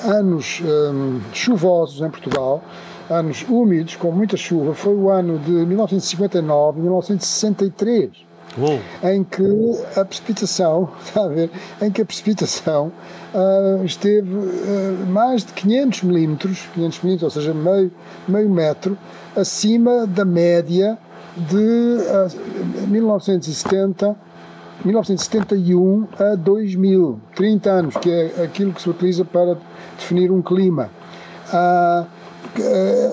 anos 0.03 0.61
um, 0.63 1.19
chuvosos 1.33 2.01
em 2.01 2.09
Portugal, 2.11 2.61
anos 3.09 3.45
úmidos, 3.47 3.95
com 3.95 4.11
muita 4.11 4.37
chuva, 4.37 4.73
foi 4.73 4.95
o 4.95 5.09
ano 5.09 5.39
de 5.39 5.51
1959 5.51 6.81
1963. 6.81 8.27
Uou. 8.57 8.79
Em 9.03 9.23
que 9.23 9.43
a 9.95 10.03
precipitação, 10.03 10.89
está 11.05 11.23
a 11.23 11.27
ver, 11.27 11.51
em 11.81 11.91
que 11.91 12.01
a 12.01 12.05
precipitação 12.05 12.91
uh, 13.33 13.85
esteve 13.85 14.35
uh, 14.35 15.05
mais 15.07 15.43
de 15.43 15.53
500 15.53 16.03
milímetros, 16.03 16.59
500 16.73 17.01
milímetros, 17.03 17.35
ou 17.35 17.41
seja, 17.41 17.53
meio, 17.53 17.91
meio 18.27 18.49
metro, 18.49 18.97
acima 19.35 20.07
da 20.07 20.25
média 20.25 20.97
de 21.35 21.55
uh, 21.55 22.87
1970 22.87 24.27
1971 24.85 26.07
a 26.19 26.35
2000, 26.35 27.19
30 27.35 27.69
anos, 27.69 27.97
que 27.97 28.09
é 28.09 28.43
aquilo 28.43 28.71
que 28.71 28.81
se 28.81 28.89
utiliza 28.89 29.25
para 29.25 29.57
definir 29.97 30.31
um 30.31 30.41
clima. 30.41 30.89
A, 31.51 32.05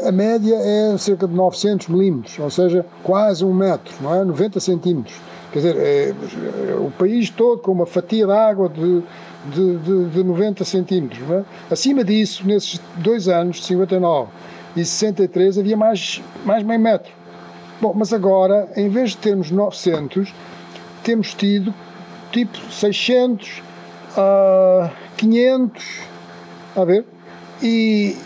a 0.07 0.13
média 0.13 0.55
é 0.55 0.97
cerca 0.99 1.27
de 1.27 1.35
900 1.35 1.89
milímetros, 1.89 2.39
ou 2.39 2.51
seja, 2.51 2.85
quase 3.03 3.45
um 3.45 3.53
metro, 3.53 3.93
não 4.01 4.15
é? 4.15 4.25
90 4.25 4.61
centímetros. 4.61 5.17
Quer 5.53 5.59
dizer, 5.59 5.77
é, 5.77 6.15
o 6.75 6.91
país 6.91 7.31
todo 7.31 7.61
com 7.61 7.73
uma 7.73 7.87
fatia 7.87 8.27
de 8.27 8.33
água 8.33 8.69
de, 8.69 9.03
de, 9.47 9.77
de, 9.77 10.05
de 10.07 10.25
90 10.25 10.65
centímetros. 10.65 11.21
É? 11.31 11.45
Acima 11.71 12.03
disso, 12.03 12.45
nesses 12.47 12.81
dois 12.97 13.29
anos, 13.29 13.59
de 13.59 13.67
59 13.67 14.31
e 14.77 14.85
63, 14.85 15.59
havia 15.59 15.77
mais, 15.77 16.21
mais 16.45 16.63
meio 16.65 16.81
metro. 16.81 17.13
Bom, 17.81 17.93
mas 17.95 18.13
agora, 18.13 18.69
em 18.77 18.89
vez 18.89 19.11
de 19.11 19.19
termos 19.19 19.51
900, 19.51 20.35
temos 21.05 21.35
tido 21.35 21.73
tipo 22.33 22.59
600 22.73 23.63
a 24.17 24.91
500, 25.17 26.01
a 26.75 26.85
ver? 26.85 27.05
E 27.63 28.17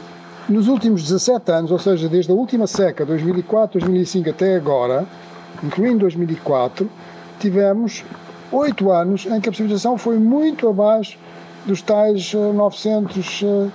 nos 0.48 0.66
últimos 0.66 1.02
17 1.02 1.50
anos, 1.52 1.70
ou 1.70 1.78
seja, 1.78 2.08
desde 2.08 2.32
a 2.32 2.34
última 2.34 2.66
seca, 2.66 3.04
2004, 3.04 3.80
2005 3.80 4.30
até 4.30 4.56
agora, 4.56 5.06
incluindo 5.62 5.98
2004, 6.00 6.88
tivemos 7.38 8.04
8 8.50 8.90
anos 8.90 9.26
em 9.26 9.40
que 9.40 9.48
a 9.48 9.52
precipitação 9.52 9.98
foi 9.98 10.18
muito 10.18 10.68
abaixo 10.68 11.18
dos 11.66 11.82
tais 11.82 12.32
900 12.32 13.42
eh, 13.42 13.46
eh, 13.46 13.70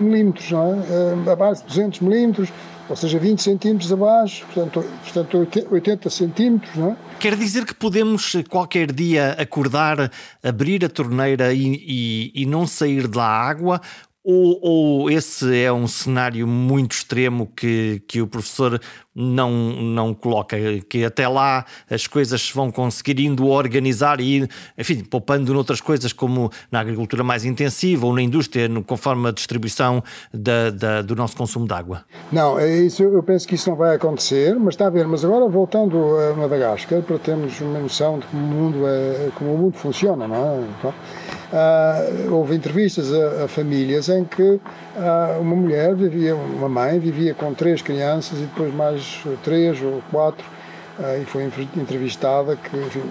milímetros, 0.00 0.50
é? 0.50 0.56
Eh, 0.56 1.30
abaixo 1.30 1.62
de 1.62 1.68
200 1.68 2.00
milímetros, 2.00 2.48
ou 2.88 2.96
seja, 2.96 3.18
20 3.18 3.42
centímetros 3.42 3.92
abaixo, 3.92 4.44
portanto, 4.46 4.84
portanto 5.04 5.48
80 5.70 6.10
centímetros, 6.10 6.76
é? 6.76 6.96
Quer 7.20 7.36
dizer 7.36 7.64
que 7.64 7.74
podemos 7.74 8.34
qualquer 8.48 8.90
dia 8.90 9.36
acordar, 9.38 10.10
abrir 10.42 10.84
a 10.84 10.88
torneira 10.88 11.52
e, 11.52 11.84
e, 11.86 12.42
e 12.42 12.46
não 12.46 12.66
sair 12.66 13.06
da 13.06 13.24
água 13.24 13.80
ou, 14.28 14.58
ou, 14.60 15.08
esse 15.08 15.56
é 15.56 15.72
um 15.72 15.86
cenário 15.86 16.48
muito 16.48 16.90
extremo 16.90 17.46
que, 17.54 18.02
que 18.08 18.20
o 18.20 18.26
professor 18.26 18.80
não, 19.14 19.52
não 19.52 20.12
coloca? 20.12 20.56
Que 20.88 21.04
até 21.04 21.28
lá 21.28 21.64
as 21.88 22.08
coisas 22.08 22.42
se 22.42 22.52
vão 22.52 22.72
conseguindo 22.72 23.46
organizar 23.46 24.20
e, 24.20 24.48
enfim, 24.76 25.04
poupando 25.04 25.54
noutras 25.54 25.80
coisas 25.80 26.12
como 26.12 26.50
na 26.72 26.80
agricultura 26.80 27.22
mais 27.22 27.44
intensiva 27.44 28.04
ou 28.04 28.12
na 28.12 28.20
indústria, 28.20 28.68
conforme 28.84 29.28
a 29.28 29.30
distribuição 29.30 30.02
da, 30.34 30.70
da, 30.70 31.02
do 31.02 31.14
nosso 31.14 31.36
consumo 31.36 31.64
de 31.64 31.74
água? 31.74 32.02
Não, 32.32 32.58
é 32.58 32.78
isso, 32.78 33.04
eu 33.04 33.22
penso 33.22 33.46
que 33.46 33.54
isso 33.54 33.70
não 33.70 33.76
vai 33.76 33.94
acontecer, 33.94 34.56
mas 34.56 34.74
está 34.74 34.88
a 34.88 34.90
ver. 34.90 35.06
Mas 35.06 35.24
agora 35.24 35.48
voltando 35.48 35.96
a 36.18 36.34
Madagascar, 36.34 37.00
para 37.00 37.16
termos 37.20 37.60
uma 37.60 37.78
noção 37.78 38.18
de 38.18 38.26
como 38.26 38.42
o 38.42 38.48
mundo, 38.48 38.88
é, 38.88 39.30
como 39.36 39.54
o 39.54 39.58
mundo 39.58 39.76
funciona, 39.76 40.26
não 40.26 40.34
é? 40.34 40.64
Então, 40.78 40.94
Uh, 41.52 42.34
houve 42.34 42.56
entrevistas 42.56 43.12
a, 43.14 43.44
a, 43.44 43.48
famílias 43.48 44.08
em 44.08 44.24
que 44.24 44.42
uh, 44.42 44.60
uma 45.40 45.54
mulher 45.54 45.94
vivia, 45.94 46.34
uma 46.34 46.68
mãe 46.68 46.98
vivia 46.98 47.34
com 47.34 47.54
três 47.54 47.80
crianças 47.80 48.40
e 48.40 48.42
depois 48.42 48.74
mais 48.74 49.22
três 49.44 49.80
ou 49.80 50.02
quatro 50.10 50.44
uh, 50.98 51.22
e 51.22 51.24
foi 51.24 51.44
entrevistada 51.44 52.56
que 52.56 52.76
enfim, 52.76 53.02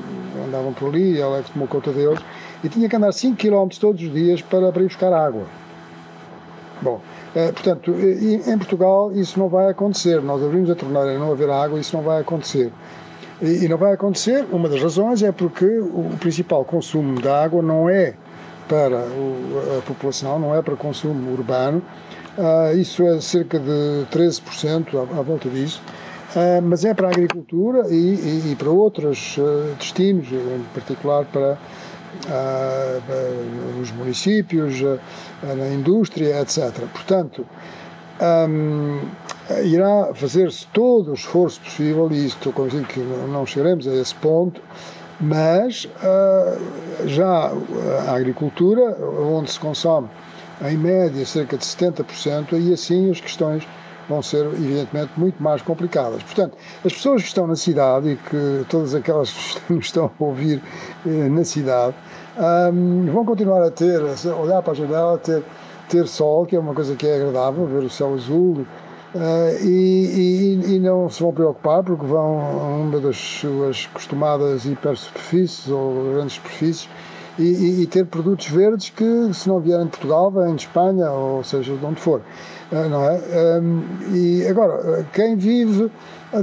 andavam 0.45 0.73
por 0.73 0.89
ali 0.89 1.13
e 1.13 1.21
ela 1.21 1.41
tomou 1.43 1.65
conta 1.65 1.93
deles 1.93 2.19
e 2.61 2.67
tinha 2.67 2.89
que 2.89 2.95
andar 2.97 3.13
5 3.13 3.37
km 3.37 3.69
todos 3.79 4.01
os 4.01 4.11
dias 4.11 4.41
para, 4.41 4.69
para 4.69 4.81
ir 4.81 4.87
buscar 4.87 5.13
água. 5.13 5.43
Bom, 6.81 6.99
portanto, 7.33 7.95
em 7.97 8.57
Portugal 8.57 9.13
isso 9.13 9.39
não 9.39 9.47
vai 9.47 9.69
acontecer. 9.69 10.21
Nós 10.21 10.43
abrimos 10.43 10.69
a 10.69 10.75
torneira 10.75 11.13
e 11.13 11.17
não 11.17 11.31
haver 11.31 11.49
água, 11.49 11.79
isso 11.79 11.95
não 11.95 12.03
vai 12.03 12.19
acontecer. 12.19 12.69
E, 13.41 13.63
e 13.63 13.67
não 13.69 13.77
vai 13.77 13.93
acontecer, 13.93 14.45
uma 14.51 14.67
das 14.67 14.81
razões 14.81 15.23
é 15.23 15.31
porque 15.31 15.65
o 15.65 16.11
principal 16.19 16.65
consumo 16.65 17.21
da 17.21 17.43
água 17.43 17.61
não 17.61 17.89
é 17.89 18.13
para 18.67 18.99
a 18.99 19.81
população, 19.85 20.39
não 20.39 20.55
é 20.55 20.61
para 20.61 20.75
consumo 20.75 21.31
urbano. 21.31 21.81
Uh, 22.37 22.77
isso 22.77 23.07
é 23.07 23.21
cerca 23.21 23.57
de 23.57 24.05
13% 24.11 24.95
à, 24.95 25.19
à 25.19 25.21
volta 25.21 25.49
disso. 25.49 25.81
Uh, 26.35 26.61
mas 26.61 26.83
é 26.83 26.93
para 26.93 27.07
a 27.07 27.11
agricultura 27.11 27.87
e, 27.89 27.93
e, 27.93 28.51
e 28.51 28.55
para 28.55 28.69
outros 28.69 29.37
uh, 29.37 29.73
destinos, 29.79 30.27
em 30.31 30.63
particular 30.73 31.25
para 31.25 31.57
os 33.81 33.91
municípios, 33.91 34.81
na 35.43 35.67
indústria, 35.67 36.39
etc. 36.41 36.71
Portanto, 36.91 37.45
um, 38.49 39.01
irá 39.65 40.13
fazer-se 40.13 40.65
todo 40.67 41.11
o 41.11 41.13
esforço 41.13 41.59
possível, 41.59 42.09
e 42.11 42.25
estou 42.25 42.53
convencido 42.53 42.85
que 42.85 42.99
não 42.99 43.45
chegaremos 43.45 43.85
a 43.85 43.93
esse 43.95 44.15
ponto, 44.15 44.61
mas 45.19 45.85
uh, 45.85 47.07
já 47.07 47.51
a 48.07 48.15
agricultura, 48.15 48.97
onde 49.21 49.51
se 49.51 49.59
consome 49.59 50.09
em 50.61 50.77
média 50.77 51.25
cerca 51.25 51.57
de 51.57 51.65
70%, 51.65 52.53
e 52.53 52.73
assim 52.73 53.11
as 53.11 53.19
questões 53.19 53.67
vão 54.07 54.21
ser, 54.21 54.45
evidentemente, 54.45 55.11
muito 55.17 55.41
mais 55.41 55.61
complicadas. 55.61 56.21
Portanto, 56.23 56.55
as 56.83 56.93
pessoas 56.93 57.21
que 57.21 57.27
estão 57.27 57.47
na 57.47 57.55
cidade 57.55 58.11
e 58.11 58.15
que 58.15 58.65
todas 58.69 58.93
aquelas 58.93 59.31
que 59.67 59.73
estão 59.73 60.05
a 60.19 60.23
ouvir 60.23 60.61
eh, 61.05 61.09
na 61.09 61.43
cidade 61.43 61.95
um, 62.71 63.05
vão 63.11 63.25
continuar 63.25 63.63
a 63.63 63.71
ter, 63.71 63.99
a 64.01 64.35
olhar 64.35 64.61
para 64.61 64.73
a 64.73 64.75
janela, 64.75 65.15
a 65.15 65.17
ter, 65.17 65.43
ter 65.89 66.07
sol, 66.07 66.45
que 66.45 66.55
é 66.55 66.59
uma 66.59 66.73
coisa 66.73 66.95
que 66.95 67.07
é 67.07 67.15
agradável, 67.15 67.65
ver 67.65 67.83
o 67.83 67.89
céu 67.89 68.13
azul, 68.13 68.65
Uh, 69.15 69.65
e, 69.65 70.59
e, 70.67 70.75
e, 70.75 70.79
não 70.81 71.09
se 71.09 71.23
vão 71.23 71.31
preocupar 71.31 71.81
porque 71.81 72.05
vão 72.05 72.37
a 72.37 72.67
uma 72.75 72.99
das 72.99 73.15
suas 73.15 73.85
costumadas 73.85 74.65
hipersuperfícies 74.65 75.69
ou 75.69 76.11
grandes 76.11 76.33
superfícies 76.33 76.89
e, 77.39 77.81
e, 77.81 77.87
ter 77.87 78.05
produtos 78.07 78.47
verdes 78.47 78.89
que, 78.89 79.33
se 79.33 79.47
não 79.47 79.61
vierem 79.61 79.85
de 79.85 79.91
Portugal, 79.91 80.29
vêm 80.29 80.53
de 80.55 80.63
Espanha 80.63 81.09
ou 81.11 81.41
seja 81.45 81.73
de 81.77 81.85
onde 81.85 82.01
for. 82.01 82.21
Uh, 82.69 82.89
não 82.89 83.05
é? 83.05 83.21
Um, 83.61 83.83
e 84.13 84.45
agora, 84.47 85.07
quem 85.13 85.37
vive 85.37 85.89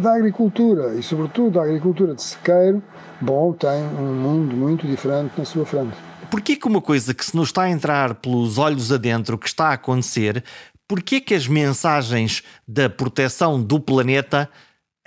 da 0.00 0.14
agricultura 0.14 0.94
e, 0.94 1.02
sobretudo, 1.02 1.50
da 1.50 1.64
agricultura 1.64 2.14
de 2.14 2.22
sequeiro, 2.22 2.82
bom, 3.20 3.52
tem 3.52 3.82
um 3.98 4.14
mundo 4.14 4.56
muito 4.56 4.86
diferente 4.86 5.32
na 5.36 5.44
sua 5.44 5.66
frente. 5.66 5.92
Porquê 6.30 6.56
que 6.56 6.66
uma 6.66 6.80
coisa 6.80 7.12
que 7.12 7.22
se 7.22 7.36
nos 7.36 7.48
está 7.48 7.64
a 7.64 7.70
entrar 7.70 8.14
pelos 8.14 8.56
olhos 8.56 8.90
adentro, 8.90 9.36
que 9.36 9.46
está 9.46 9.66
a 9.66 9.72
acontecer, 9.74 10.42
porquê 10.92 11.22
que 11.22 11.32
as 11.32 11.48
mensagens 11.48 12.42
da 12.68 12.90
proteção 12.90 13.58
do 13.62 13.80
planeta 13.80 14.46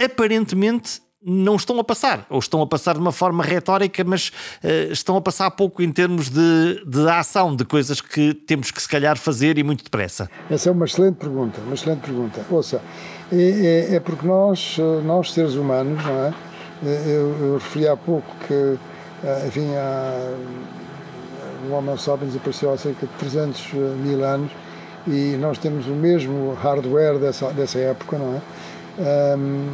aparentemente 0.01 0.99
não 1.23 1.55
estão 1.55 1.79
a 1.79 1.83
passar, 1.83 2.25
ou 2.27 2.39
estão 2.39 2.59
a 2.59 2.65
passar 2.65 2.93
de 2.93 2.99
uma 2.99 3.11
forma 3.11 3.43
retórica, 3.43 4.03
mas 4.03 4.29
uh, 4.63 4.91
estão 4.91 5.15
a 5.15 5.21
passar 5.21 5.51
pouco 5.51 5.83
em 5.83 5.91
termos 5.91 6.27
de, 6.27 6.83
de 6.87 7.07
ação, 7.07 7.55
de 7.55 7.63
coisas 7.63 8.01
que 8.01 8.33
temos 8.33 8.71
que 8.71 8.81
se 8.81 8.89
calhar 8.89 9.15
fazer 9.15 9.59
e 9.59 9.63
muito 9.63 9.83
depressa? 9.83 10.27
Essa 10.49 10.69
é 10.69 10.71
uma 10.71 10.85
excelente 10.85 11.17
pergunta, 11.17 11.61
uma 11.61 11.75
excelente 11.75 11.99
pergunta. 11.99 12.43
Ouça, 12.49 12.81
é, 13.31 13.91
é, 13.91 13.95
é 13.97 13.99
porque 13.99 14.25
nós, 14.25 14.77
nós 15.03 15.33
seres 15.33 15.53
humanos, 15.53 16.03
não 16.03 16.25
é? 16.25 16.33
Eu, 16.83 17.37
eu 17.41 17.53
referi 17.59 17.87
há 17.87 17.95
pouco 17.95 18.35
que, 18.47 18.79
eh, 19.23 19.45
enfim, 19.47 19.67
há, 19.75 20.35
o 21.69 21.73
Homo 21.73 21.95
sapiens 21.95 22.35
apareceu 22.35 22.73
há 22.73 22.77
cerca 22.77 23.05
de 23.05 23.13
300 23.13 23.73
mil 24.03 24.23
anos 24.25 24.51
e 25.07 25.37
nós 25.37 25.57
temos 25.57 25.87
o 25.87 25.91
mesmo 25.91 26.53
hardware 26.53 27.19
dessa, 27.19 27.49
dessa 27.51 27.77
época, 27.79 28.17
não 28.17 28.35
é? 28.35 28.41
Um, 28.97 29.67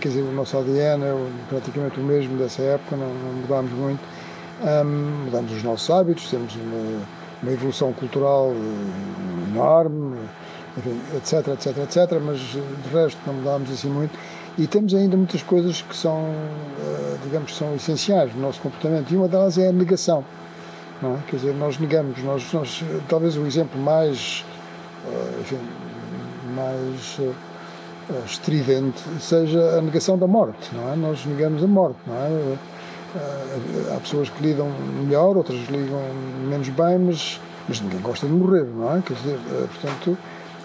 quer 0.00 0.08
dizer, 0.08 0.20
o 0.20 0.32
nosso 0.32 0.56
ADN 0.58 1.02
é 1.02 1.28
praticamente 1.48 1.98
o 1.98 2.02
mesmo 2.02 2.36
dessa 2.36 2.62
época, 2.62 2.94
não, 2.94 3.08
não 3.08 3.32
mudámos 3.40 3.72
muito. 3.72 4.00
Um, 4.62 5.24
mudamos 5.24 5.52
os 5.52 5.62
nossos 5.62 5.90
hábitos, 5.90 6.30
temos 6.30 6.54
uma, 6.56 7.02
uma 7.42 7.52
evolução 7.52 7.92
cultural 7.94 8.52
enorme, 9.50 10.18
enfim, 10.76 11.00
etc, 11.16 11.48
etc, 11.48 11.78
etc, 11.78 12.20
mas 12.22 12.38
de 12.38 12.62
resto 12.92 13.18
não 13.26 13.34
mudámos 13.34 13.70
assim 13.70 13.88
muito. 13.88 14.16
E 14.58 14.66
temos 14.66 14.94
ainda 14.94 15.16
muitas 15.16 15.42
coisas 15.42 15.82
que 15.82 15.94
são, 15.94 16.30
eh, 16.80 17.16
digamos, 17.24 17.52
que 17.52 17.58
são 17.58 17.74
essenciais 17.74 18.34
no 18.34 18.40
nosso 18.40 18.60
comportamento, 18.60 19.12
e 19.12 19.16
uma 19.16 19.28
delas 19.28 19.58
é 19.58 19.68
a 19.68 19.72
negação. 19.72 20.24
É? 21.02 21.16
Quer 21.28 21.36
dizer, 21.36 21.54
nós 21.54 21.78
negamos, 21.78 22.22
nós, 22.22 22.52
nós, 22.54 22.82
talvez 23.06 23.36
o 23.36 23.46
exemplo 23.46 23.78
mais 23.78 24.44
mais 26.54 27.18
uh, 27.18 27.34
estridente 28.24 29.02
seja 29.20 29.78
a 29.78 29.82
negação 29.82 30.18
da 30.18 30.26
morte, 30.26 30.74
não 30.74 30.92
é? 30.92 30.96
Nós 30.96 31.24
negamos 31.26 31.62
a 31.62 31.66
morte, 31.66 31.98
não 32.06 32.14
é? 32.14 32.28
Uh, 32.28 33.94
há 33.96 34.00
pessoas 34.00 34.28
que 34.28 34.42
lidam 34.42 34.68
melhor, 35.02 35.36
outras 35.36 35.58
lidam 35.68 36.00
menos 36.48 36.68
bem, 36.68 36.98
mas 36.98 37.40
mas 37.68 37.80
ninguém 37.80 38.00
gosta 38.00 38.26
de 38.26 38.32
morrer, 38.32 38.64
não 38.64 38.96
é? 38.96 39.02
Quer 39.02 39.14
dizer, 39.14 39.38
portanto, 39.72 40.16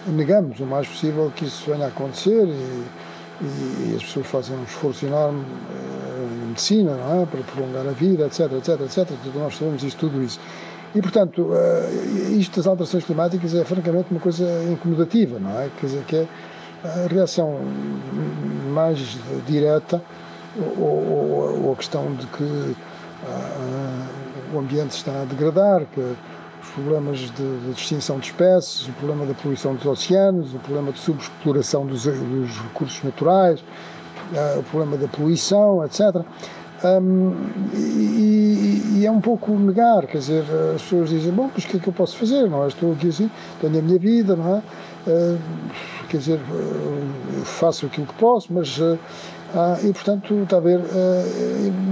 negamos 0.06 0.60
o 0.60 0.64
mais 0.64 0.86
possível 0.86 1.32
que 1.34 1.44
isso 1.44 1.70
venha 1.70 1.86
a 1.86 1.88
acontecer 1.88 2.44
e, 2.46 2.84
e, 3.40 3.90
e 3.90 3.96
as 3.96 4.04
pessoas 4.04 4.26
fazem 4.26 4.56
um 4.56 4.62
esforço 4.62 5.04
enorme 5.04 5.44
em 6.44 6.46
medicina, 6.48 6.94
não 6.94 7.22
é? 7.22 7.26
Para 7.26 7.40
prolongar 7.40 7.86
a 7.88 7.92
vida, 7.92 8.26
etc, 8.26 8.52
etc, 8.52 8.80
etc. 8.82 9.10
Nós 9.34 9.56
sabemos 9.56 9.82
isso, 9.82 9.96
tudo 9.96 10.22
isso. 10.22 10.38
E, 10.94 11.00
portanto, 11.00 11.42
uh, 11.42 12.32
isto 12.32 12.56
das 12.56 12.66
alterações 12.66 13.04
climáticas 13.04 13.54
é 13.54 13.64
francamente 13.64 14.08
uma 14.10 14.20
coisa 14.20 14.44
incomodativa, 14.70 15.38
não 15.38 15.58
é? 15.58 15.70
Quer 15.80 15.86
dizer, 15.86 16.04
que 16.04 16.16
é 16.16 16.26
a 16.84 17.06
reação 17.08 17.60
mais 18.72 18.98
direta 19.46 20.02
ou, 20.76 21.72
a 21.72 21.76
questão 21.76 22.12
de 22.14 22.26
que 22.26 22.42
uh, 22.42 22.76
o 24.52 24.58
ambiente 24.58 24.90
está 24.90 25.22
a 25.22 25.24
degradar, 25.24 25.86
que 25.86 26.00
os 26.00 26.68
problemas 26.74 27.18
de, 27.18 27.70
extinção 27.70 28.18
de 28.18 28.26
espécies, 28.26 28.86
o 28.88 28.92
problema 28.92 29.24
da 29.26 29.34
poluição 29.34 29.74
dos 29.74 29.86
oceanos, 29.86 30.54
o 30.54 30.58
problema 30.58 30.92
de 30.92 30.98
subexploração 30.98 31.86
dos, 31.86 32.04
recursos 32.04 33.02
naturais, 33.02 33.60
uh, 33.60 34.58
o 34.58 34.62
problema 34.64 34.96
da 34.96 35.08
poluição, 35.08 35.84
etc. 35.84 36.22
Um, 36.84 37.32
e, 37.74 38.98
e, 38.98 39.06
é 39.06 39.10
um 39.10 39.20
pouco 39.20 39.52
negar, 39.52 40.06
quer 40.06 40.18
dizer, 40.18 40.44
as 40.74 40.82
pessoas 40.82 41.10
dizem, 41.10 41.30
bom, 41.30 41.48
mas 41.54 41.64
o 41.64 41.68
que 41.68 41.76
é 41.76 41.80
que 41.80 41.88
eu 41.88 41.92
posso 41.92 42.16
fazer? 42.16 42.48
Não 42.48 42.64
é? 42.64 42.68
Estou 42.68 42.92
aqui 42.92 43.08
assim, 43.08 43.30
tenho 43.60 43.78
a 43.78 43.82
minha 43.82 43.98
vida, 43.98 44.34
não 44.34 44.56
é? 44.56 44.62
Uh, 45.06 45.38
quer 46.08 46.16
dizer, 46.16 46.38
uh, 46.38 47.44
faço 47.44 47.86
aquilo 47.86 48.06
que 48.06 48.14
posso, 48.14 48.52
mas. 48.52 48.78
Uh, 48.78 48.98
e, 49.84 49.92
portanto, 49.92 50.34
está 50.42 50.56
a 50.56 50.60
ver. 50.60 50.80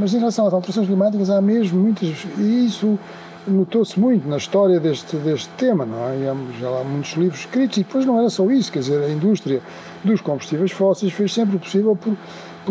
mas 0.01 0.15
em 0.15 0.19
relação 0.19 0.47
às 0.47 0.55
alterações 0.55 0.87
climáticas, 0.87 1.29
há 1.29 1.43
mesmo 1.43 1.79
muitas. 1.79 2.27
E 2.39 2.65
isso 2.65 2.99
notou-se 3.47 4.01
muito 4.01 4.27
na 4.27 4.39
história 4.39 4.81
deste, 4.81 5.17
deste 5.17 5.51
tema, 5.59 5.85
não 5.85 5.99
é? 6.09 6.31
Há, 6.31 6.35
já 6.59 6.69
há 6.69 6.85
muitos 6.85 7.13
livros 7.13 7.41
escritos, 7.41 7.77
e 7.77 7.83
depois 7.83 8.07
não 8.07 8.19
era 8.19 8.31
só 8.31 8.51
isso, 8.51 8.73
quer 8.73 8.79
dizer, 8.79 9.05
a 9.05 9.11
indústria 9.11 9.61
dos 10.03 10.23
combustíveis 10.23 10.71
fósseis 10.73 11.13
fez 11.13 11.35
sempre 11.35 11.57
o 11.57 11.59
possível 11.59 11.95
por 11.95 12.17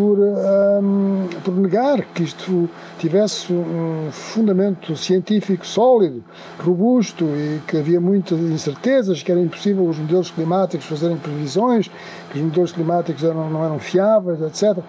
por, 0.00 0.18
um, 0.18 1.28
por 1.44 1.54
negar 1.54 2.00
que 2.14 2.22
isto 2.22 2.70
tivesse 2.98 3.52
um 3.52 4.08
fundamento 4.10 4.96
científico 4.96 5.66
sólido, 5.66 6.24
robusto 6.58 7.26
e 7.26 7.60
que 7.66 7.76
havia 7.76 8.00
muitas 8.00 8.38
incertezas, 8.40 9.22
que 9.22 9.30
era 9.30 9.38
impossível 9.38 9.84
os 9.84 9.98
modelos 9.98 10.30
climáticos 10.30 10.86
fazerem 10.86 11.18
previsões, 11.18 11.90
que 12.32 12.38
os 12.38 12.44
modelos 12.44 12.72
climáticos 12.72 13.22
eram, 13.22 13.50
não 13.50 13.62
eram 13.62 13.78
fiáveis, 13.78 14.40
etc. 14.40 14.82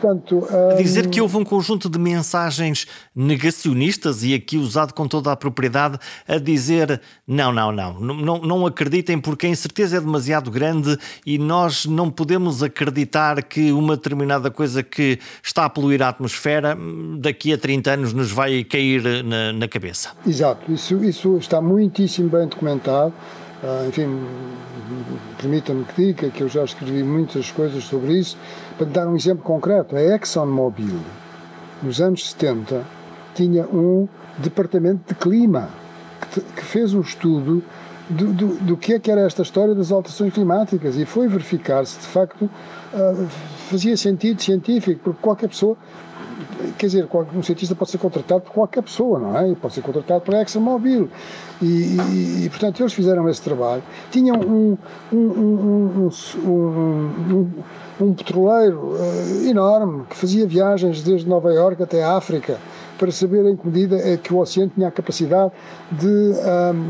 Portanto, 0.00 0.46
um... 0.50 0.76
Dizer 0.76 1.08
que 1.08 1.20
houve 1.20 1.36
um 1.36 1.44
conjunto 1.44 1.88
de 1.88 1.98
mensagens 1.98 2.86
negacionistas 3.14 4.22
e 4.22 4.34
aqui 4.34 4.56
usado 4.56 4.94
com 4.94 5.08
toda 5.08 5.32
a 5.32 5.36
propriedade 5.36 5.98
a 6.26 6.38
dizer 6.38 7.00
não, 7.26 7.52
não, 7.52 7.72
não, 7.72 8.00
não, 8.00 8.38
não 8.38 8.66
acreditem 8.66 9.20
porque 9.20 9.46
a 9.46 9.48
incerteza 9.48 9.96
é 9.96 10.00
demasiado 10.00 10.50
grande 10.50 10.96
e 11.26 11.38
nós 11.38 11.84
não 11.84 12.10
podemos 12.10 12.62
acreditar 12.62 13.42
que 13.42 13.72
uma 13.72 13.96
determinada 13.96 14.50
coisa 14.50 14.82
que 14.82 15.18
está 15.42 15.64
a 15.64 15.70
poluir 15.70 16.02
a 16.02 16.08
atmosfera 16.08 16.76
daqui 17.18 17.52
a 17.52 17.58
30 17.58 17.90
anos 17.90 18.12
nos 18.12 18.30
vai 18.30 18.64
cair 18.64 19.24
na, 19.24 19.52
na 19.52 19.68
cabeça. 19.68 20.10
Exato, 20.26 20.72
isso, 20.72 21.02
isso 21.04 21.36
está 21.38 21.60
muitíssimo 21.60 22.28
bem 22.28 22.46
documentado. 22.46 23.12
Uh, 23.62 23.88
enfim, 23.88 24.06
permita-me 25.36 25.84
que 25.84 26.06
diga 26.06 26.30
que 26.30 26.42
eu 26.42 26.48
já 26.48 26.62
escrevi 26.62 27.02
muitas 27.02 27.50
coisas 27.50 27.82
sobre 27.84 28.18
isso. 28.18 28.36
Para 28.78 28.86
dar 28.86 29.08
um 29.08 29.16
exemplo 29.16 29.42
concreto, 29.42 29.96
a 29.96 30.00
ExxonMobil, 30.00 31.00
nos 31.82 32.00
anos 32.00 32.30
70, 32.30 32.84
tinha 33.34 33.64
um 33.64 34.08
departamento 34.38 35.00
de 35.08 35.14
clima 35.16 35.68
que, 36.32 36.40
que 36.40 36.64
fez 36.64 36.94
um 36.94 37.00
estudo 37.00 37.60
do, 38.08 38.32
do, 38.32 38.46
do, 38.54 38.76
que 38.76 38.94
é 38.94 39.00
que 39.00 39.10
era 39.10 39.22
esta 39.22 39.42
história 39.42 39.74
das 39.74 39.90
alterações 39.90 40.32
climáticas 40.32 40.96
e 40.96 41.04
foi 41.04 41.26
verificar 41.26 41.84
se 41.84 41.98
de 41.98 42.06
facto 42.06 42.42
uh, 42.44 43.26
fazia 43.68 43.96
sentido 43.96 44.40
científico, 44.40 45.00
porque 45.02 45.18
qualquer 45.20 45.48
pessoa 45.48 45.76
quer 46.78 46.86
dizer, 46.86 47.08
um 47.34 47.42
cientista 47.42 47.74
pode 47.74 47.90
ser 47.90 47.98
contratado 47.98 48.42
por 48.42 48.52
qualquer 48.52 48.82
pessoa, 48.82 49.18
não 49.18 49.36
é? 49.36 49.54
Pode 49.54 49.74
ser 49.74 49.82
contratado 49.82 50.20
por 50.20 50.34
ExxonMobil. 50.34 51.08
E, 51.60 51.66
e, 51.66 52.44
e, 52.44 52.48
portanto, 52.50 52.80
eles 52.80 52.92
fizeram 52.92 53.28
esse 53.28 53.42
trabalho. 53.42 53.82
Tinham 54.10 54.36
um, 54.36 54.78
um, 55.12 56.10
um, 56.46 57.50
um 58.00 58.14
petroleiro 58.14 58.94
uh, 58.94 59.48
enorme 59.48 60.04
que 60.08 60.16
fazia 60.16 60.46
viagens 60.46 61.02
desde 61.02 61.28
Nova 61.28 61.52
Iorque 61.52 61.82
até 61.82 62.02
a 62.02 62.16
África 62.16 62.58
para 62.98 63.12
saber 63.12 63.46
em 63.46 63.56
que 63.56 63.66
medida 63.66 63.96
é 63.96 64.16
que 64.16 64.34
o 64.34 64.38
oceano 64.38 64.72
tinha 64.74 64.88
a 64.88 64.90
capacidade 64.90 65.52
de, 65.90 66.32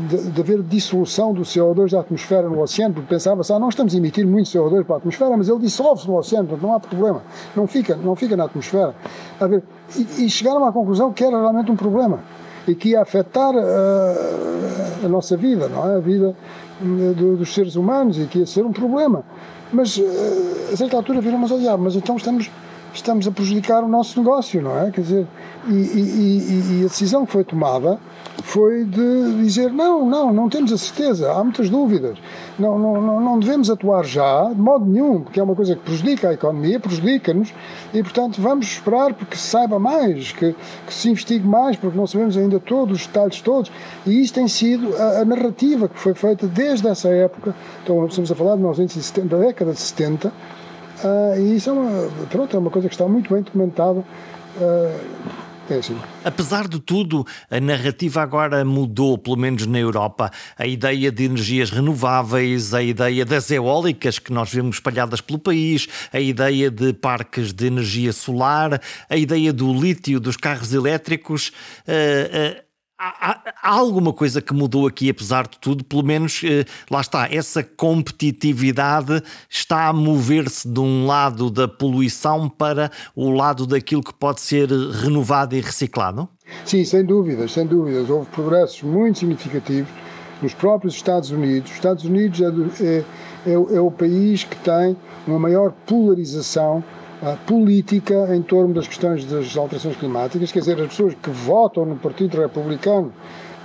de, 0.09 0.31
de, 0.31 0.41
haver 0.41 0.61
dissolução 0.63 1.33
do 1.33 1.43
CO2 1.43 1.91
da 1.91 1.99
atmosfera 1.99 2.49
no 2.49 2.61
oceano, 2.61 2.95
porque 2.95 3.07
pensava-se, 3.07 3.53
ah, 3.53 3.59
nós 3.59 3.73
estamos 3.73 3.93
a 3.93 3.97
emitir 3.97 4.25
muito 4.25 4.49
CO2 4.49 4.83
para 4.83 4.95
a 4.95 4.97
atmosfera, 4.97 5.37
mas 5.37 5.47
ele 5.47 5.59
dissolve-se 5.59 6.07
no 6.07 6.17
oceano, 6.17 6.47
portanto 6.47 6.67
não 6.67 6.75
há 6.75 6.79
problema, 6.79 7.21
não 7.55 7.67
fica, 7.67 7.95
não 7.95 8.15
fica 8.15 8.35
na 8.35 8.45
atmosfera. 8.45 8.95
A 9.39 9.47
ver, 9.47 9.63
e, 9.95 10.25
e 10.25 10.29
chegaram 10.29 10.65
à 10.65 10.71
conclusão 10.71 11.13
que 11.13 11.23
era 11.23 11.39
realmente 11.39 11.71
um 11.71 11.75
problema 11.75 12.19
e 12.67 12.75
que 12.75 12.89
ia 12.89 13.01
afetar 13.01 13.53
uh, 13.55 15.05
a 15.05 15.07
nossa 15.07 15.35
vida, 15.37 15.67
não 15.67 15.89
é? 15.89 15.95
A 15.95 15.99
vida 15.99 16.35
uh, 16.81 17.35
dos 17.35 17.53
seres 17.53 17.75
humanos 17.75 18.17
e 18.17 18.25
que 18.25 18.39
ia 18.39 18.45
ser 18.45 18.65
um 18.65 18.71
problema. 18.71 19.23
Mas 19.71 19.97
uh, 19.97 20.03
a 20.73 20.77
certa 20.77 20.95
altura 20.95 21.21
viram-nos 21.21 21.51
olhar, 21.51 21.77
mas 21.77 21.95
então 21.95 22.15
estamos 22.15 22.49
estamos 22.93 23.27
a 23.27 23.31
prejudicar 23.31 23.83
o 23.83 23.87
nosso 23.87 24.19
negócio, 24.19 24.61
não 24.61 24.77
é? 24.79 24.91
Quer 24.91 25.01
dizer, 25.01 25.27
e, 25.67 25.73
e, 25.73 26.79
e, 26.79 26.85
a 26.85 26.87
decisão 26.87 27.25
que 27.25 27.31
foi 27.31 27.43
tomada 27.43 27.99
foi 28.43 28.85
de 28.85 29.43
dizer 29.43 29.71
não, 29.71 30.05
não, 30.05 30.33
não 30.33 30.49
temos 30.49 30.71
a 30.71 30.77
certeza, 30.77 31.31
há 31.31 31.43
muitas 31.43 31.69
dúvidas, 31.69 32.17
não, 32.57 32.79
não, 32.79 33.21
não 33.21 33.39
devemos 33.39 33.69
atuar 33.69 34.05
já, 34.05 34.45
de 34.49 34.59
modo 34.59 34.85
nenhum, 34.85 35.21
porque 35.21 35.39
é 35.39 35.43
uma 35.43 35.55
coisa 35.55 35.75
que 35.75 35.81
prejudica 35.81 36.29
a 36.29 36.33
economia, 36.33 36.79
prejudica-nos, 36.79 37.53
e 37.93 38.01
portanto 38.01 38.41
vamos 38.41 38.67
esperar 38.67 39.13
porque 39.13 39.35
se 39.35 39.47
saiba 39.47 39.77
mais, 39.77 40.31
que, 40.31 40.55
que, 40.87 40.93
se 40.93 41.09
investigue 41.09 41.47
mais, 41.47 41.75
porque 41.75 41.97
não 41.97 42.07
sabemos 42.07 42.37
ainda 42.37 42.59
todos 42.59 43.01
os 43.01 43.07
detalhes 43.07 43.41
todos, 43.41 43.71
e 44.05 44.21
isto 44.21 44.35
tem 44.35 44.47
sido 44.47 44.95
a, 44.95 45.21
a 45.21 45.25
narrativa 45.25 45.87
que 45.87 45.99
foi 45.99 46.13
feita 46.13 46.47
desde 46.47 46.87
essa 46.87 47.09
época, 47.09 47.53
então 47.83 48.05
estamos 48.07 48.31
a 48.31 48.35
falar 48.35 48.51
de 48.51 48.59
1970, 48.59 49.35
da 49.35 49.45
década 49.45 49.73
de 49.73 49.79
70, 49.79 50.31
Uh, 51.03 51.39
e 51.39 51.55
isso 51.55 51.69
é 51.69 51.73
uma, 51.73 52.09
pronto, 52.29 52.55
é 52.55 52.59
uma 52.59 52.69
coisa 52.69 52.87
que 52.87 52.93
está 52.93 53.07
muito 53.07 53.33
bem 53.33 53.41
documentada. 53.43 53.99
Uh, 53.99 54.99
é 55.69 55.75
assim. 55.75 55.97
Apesar 56.23 56.67
de 56.67 56.79
tudo, 56.79 57.25
a 57.49 57.59
narrativa 57.59 58.21
agora 58.21 58.65
mudou, 58.65 59.17
pelo 59.17 59.37
menos 59.37 59.65
na 59.65 59.79
Europa. 59.79 60.31
A 60.57 60.65
ideia 60.65 61.11
de 61.11 61.25
energias 61.25 61.69
renováveis, 61.69 62.73
a 62.73 62.81
ideia 62.81 63.23
das 63.23 63.51
eólicas 63.51 64.17
que 64.17 64.33
nós 64.33 64.51
vemos 64.51 64.77
espalhadas 64.77 65.21
pelo 65.21 65.37
país, 65.37 65.87
a 66.11 66.19
ideia 66.19 66.71
de 66.71 66.91
parques 66.93 67.53
de 67.53 67.67
energia 67.67 68.11
solar, 68.11 68.81
a 69.09 69.15
ideia 69.15 69.53
do 69.53 69.71
lítio 69.71 70.19
dos 70.19 70.35
carros 70.35 70.73
elétricos. 70.73 71.49
Uh, 71.87 72.68
Há, 73.01 73.53
há, 73.63 73.69
alguma 73.71 74.11
coisa 74.11 74.41
que 74.41 74.53
mudou 74.53 74.85
aqui, 74.85 75.09
apesar 75.09 75.47
de 75.47 75.57
tudo, 75.57 75.85
pelo 75.85 76.03
menos 76.03 76.41
eh, 76.43 76.65
lá 76.91 76.99
está, 76.99 77.33
essa 77.33 77.63
competitividade 77.63 79.23
está 79.49 79.87
a 79.87 79.93
mover-se 79.93 80.67
de 80.67 80.81
um 80.81 81.05
lado 81.05 81.49
da 81.49 81.65
poluição 81.65 82.49
para 82.49 82.91
o 83.15 83.29
lado 83.29 83.65
daquilo 83.65 84.03
que 84.03 84.13
pode 84.13 84.41
ser 84.41 84.67
renovado 84.69 85.55
e 85.55 85.61
reciclado? 85.61 86.27
Sim, 86.65 86.83
sem 86.83 87.05
dúvidas, 87.05 87.53
sem 87.53 87.65
dúvidas. 87.65 88.09
Houve 88.09 88.25
progressos 88.31 88.81
muito 88.81 89.19
significativos 89.19 89.89
nos 90.41 90.53
próprios 90.53 90.95
Estados 90.95 91.31
Unidos. 91.31 91.71
Os 91.71 91.77
Estados 91.77 92.03
Unidos 92.03 92.41
é, 92.41 92.51
do, 92.51 92.69
é, 92.81 93.03
é, 93.47 93.53
é 93.53 93.79
o 93.79 93.91
país 93.91 94.43
que 94.43 94.57
tem 94.57 94.97
uma 95.25 95.39
maior 95.39 95.71
polarização 95.85 96.83
política 97.45 98.35
em 98.35 98.41
torno 98.41 98.73
das 98.73 98.87
questões 98.87 99.25
das 99.25 99.55
alterações 99.57 99.95
climáticas, 99.97 100.51
quer 100.51 100.59
dizer, 100.59 100.79
as 100.79 100.87
pessoas 100.87 101.13
que 101.21 101.29
votam 101.29 101.85
no 101.85 101.95
Partido 101.97 102.39
Republicano, 102.39 103.11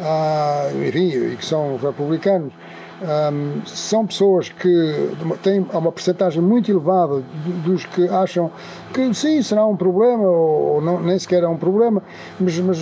ah, 0.00 0.68
enfim, 0.86 1.32
e 1.32 1.36
que 1.36 1.44
são 1.44 1.76
republicanos, 1.76 2.52
um, 3.02 3.66
são 3.66 4.06
pessoas 4.06 4.48
que 4.48 5.10
têm 5.42 5.66
uma 5.72 5.92
percentagem 5.92 6.40
muito 6.40 6.70
elevada 6.70 7.22
dos 7.64 7.84
que 7.86 8.08
acham 8.08 8.50
que 8.92 9.12
sim, 9.12 9.42
será 9.42 9.66
um 9.66 9.76
problema, 9.76 10.22
ou 10.22 10.80
não, 10.80 11.02
nem 11.02 11.18
sequer 11.18 11.42
é 11.42 11.48
um 11.48 11.56
problema, 11.56 12.02
mas, 12.38 12.58
mas, 12.60 12.78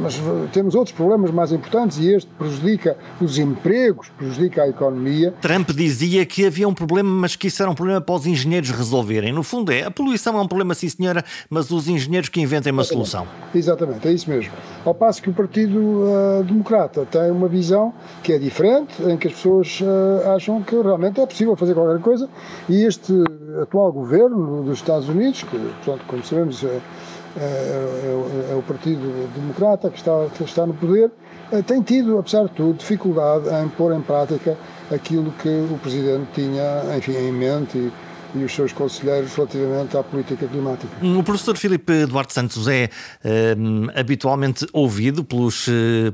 mas, 0.00 0.20
temos 0.52 0.74
outros 0.74 0.94
problemas 0.94 1.30
mais 1.30 1.52
importantes 1.52 1.98
e 1.98 2.12
este 2.12 2.28
prejudica 2.36 2.96
os 3.20 3.38
empregos, 3.38 4.08
prejudica 4.18 4.64
a 4.64 4.68
economia. 4.68 5.32
Trump 5.40 5.70
dizia 5.70 6.26
que 6.26 6.44
havia 6.44 6.68
um 6.68 6.74
problema, 6.74 7.08
mas 7.08 7.36
que 7.36 7.46
isso 7.46 7.62
era 7.62 7.70
um 7.70 7.74
problema 7.74 8.00
para 8.00 8.14
os 8.14 8.26
engenheiros 8.26 8.70
resolverem. 8.70 9.32
No 9.32 9.44
fundo, 9.44 9.70
é 9.72 9.84
a 9.84 9.90
poluição 9.90 10.36
é 10.36 10.42
um 10.42 10.48
problema, 10.48 10.74
sim, 10.74 10.88
senhora, 10.88 11.24
mas 11.48 11.70
os 11.70 11.86
engenheiros 11.86 12.28
que 12.28 12.40
inventem 12.40 12.72
uma 12.72 12.82
Exatamente. 12.82 13.10
solução. 13.10 13.32
Exatamente, 13.54 14.08
é 14.08 14.12
isso 14.12 14.28
mesmo. 14.28 14.52
Ao 14.84 14.94
passo 14.94 15.22
que 15.22 15.30
o 15.30 15.32
Partido 15.32 15.78
uh, 15.78 16.42
Democrata 16.44 17.06
tem 17.08 17.30
uma 17.30 17.46
visão 17.46 17.94
que 18.22 18.32
é 18.32 18.38
diferente, 18.38 19.00
em 19.02 19.16
que 19.16 19.28
as 19.28 19.34
pessoas 19.34 19.61
uh, 19.80 20.34
acham 20.34 20.62
que 20.62 20.74
realmente 20.74 21.20
é 21.20 21.26
possível 21.26 21.56
fazer 21.56 21.74
qualquer 21.74 22.00
coisa 22.00 22.28
e 22.68 22.84
este 22.84 23.12
atual 23.60 23.92
governo 23.92 24.62
dos 24.62 24.78
Estados 24.78 25.08
Unidos, 25.08 25.42
que, 25.42 25.58
portanto, 25.58 26.04
como 26.06 26.24
sabemos, 26.24 26.62
é, 26.64 26.80
é, 27.36 28.50
é, 28.50 28.54
o 28.54 28.62
Partido 28.62 29.28
Democrata 29.34 29.88
que 29.88 29.96
está, 29.98 30.26
que 30.36 30.44
está 30.44 30.66
no 30.66 30.74
poder, 30.74 31.10
tem 31.66 31.82
tido, 31.82 32.18
apesar 32.18 32.44
de 32.44 32.50
tudo, 32.50 32.78
dificuldade 32.78 33.44
em 33.48 33.68
pôr 33.68 33.94
em 33.94 34.00
prática 34.00 34.56
aquilo 34.90 35.32
que 35.42 35.48
o 35.48 35.78
Presidente 35.78 36.26
tinha 36.34 36.96
enfim, 36.96 37.12
em 37.12 37.32
mente 37.32 37.76
e, 37.76 37.92
e 38.34 38.44
os 38.44 38.54
seus 38.54 38.72
conselheiros 38.72 39.34
relativamente 39.34 39.96
à 39.96 40.02
política 40.02 40.46
climática. 40.46 40.88
O 41.02 41.22
professor 41.22 41.56
Filipe 41.56 42.06
Duarte 42.06 42.32
Santos 42.32 42.66
é 42.68 42.88
um, 43.56 43.88
habitualmente 43.94 44.66
ouvido 44.72 45.22
pelos 45.22 45.66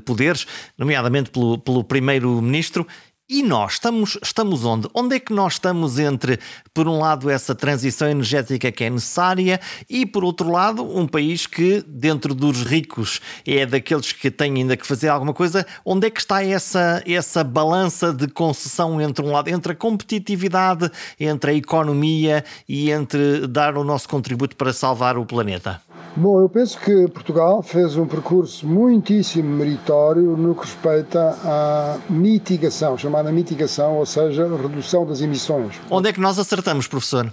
poderes, 0.05 0.45
nomeadamente 0.77 1.31
pelo, 1.31 1.57
pelo 1.57 1.83
Primeiro-Ministro, 1.83 2.85
e 3.29 3.43
nós 3.43 3.73
estamos, 3.73 4.17
estamos 4.23 4.65
onde? 4.65 4.89
Onde 4.91 5.17
é 5.17 5.19
que 5.19 5.31
nós 5.31 5.53
estamos 5.53 5.99
entre, 5.99 6.39
por 6.73 6.87
um 6.87 6.97
lado, 6.97 7.29
essa 7.29 7.53
transição 7.53 8.09
energética 8.09 8.71
que 8.71 8.83
é 8.83 8.89
necessária 8.89 9.59
e, 9.87 10.03
por 10.03 10.23
outro 10.23 10.49
lado, 10.49 10.83
um 10.83 11.07
país 11.07 11.45
que, 11.45 11.83
dentro 11.87 12.33
dos 12.33 12.63
ricos, 12.63 13.21
é 13.45 13.67
daqueles 13.67 14.11
que 14.11 14.31
têm 14.31 14.55
ainda 14.55 14.75
que 14.75 14.87
fazer 14.87 15.09
alguma 15.09 15.33
coisa? 15.33 15.63
Onde 15.85 16.07
é 16.07 16.09
que 16.09 16.19
está 16.19 16.43
essa, 16.43 17.03
essa 17.05 17.43
balança 17.43 18.11
de 18.11 18.27
concessão 18.27 18.99
entre 18.99 19.23
um 19.23 19.31
lado, 19.31 19.47
entre 19.49 19.73
a 19.73 19.75
competitividade, 19.75 20.89
entre 21.19 21.51
a 21.51 21.53
economia 21.53 22.43
e 22.67 22.89
entre 22.89 23.45
dar 23.45 23.77
o 23.77 23.83
nosso 23.83 24.09
contributo 24.09 24.55
para 24.55 24.73
salvar 24.73 25.19
o 25.19 25.25
planeta? 25.25 25.79
Bom, 26.15 26.41
eu 26.41 26.49
penso 26.49 26.79
que 26.79 27.07
Portugal 27.09 27.61
fez 27.61 27.95
um 27.95 28.07
percurso 28.07 28.67
muitíssimo 28.67 29.47
meritório 29.47 30.35
no 30.35 30.55
que 30.55 30.61
respeita 30.61 31.37
à 31.45 31.97
mitigação, 32.09 32.97
chamada 32.97 33.18
mitigação, 33.23 33.97
ou 33.97 34.05
seja, 34.05 34.47
redução 34.47 35.05
das 35.05 35.21
emissões. 35.21 35.75
Onde 35.89 36.09
é 36.09 36.13
que 36.13 36.19
nós 36.19 36.39
acertamos, 36.39 36.87
professor? 36.87 37.31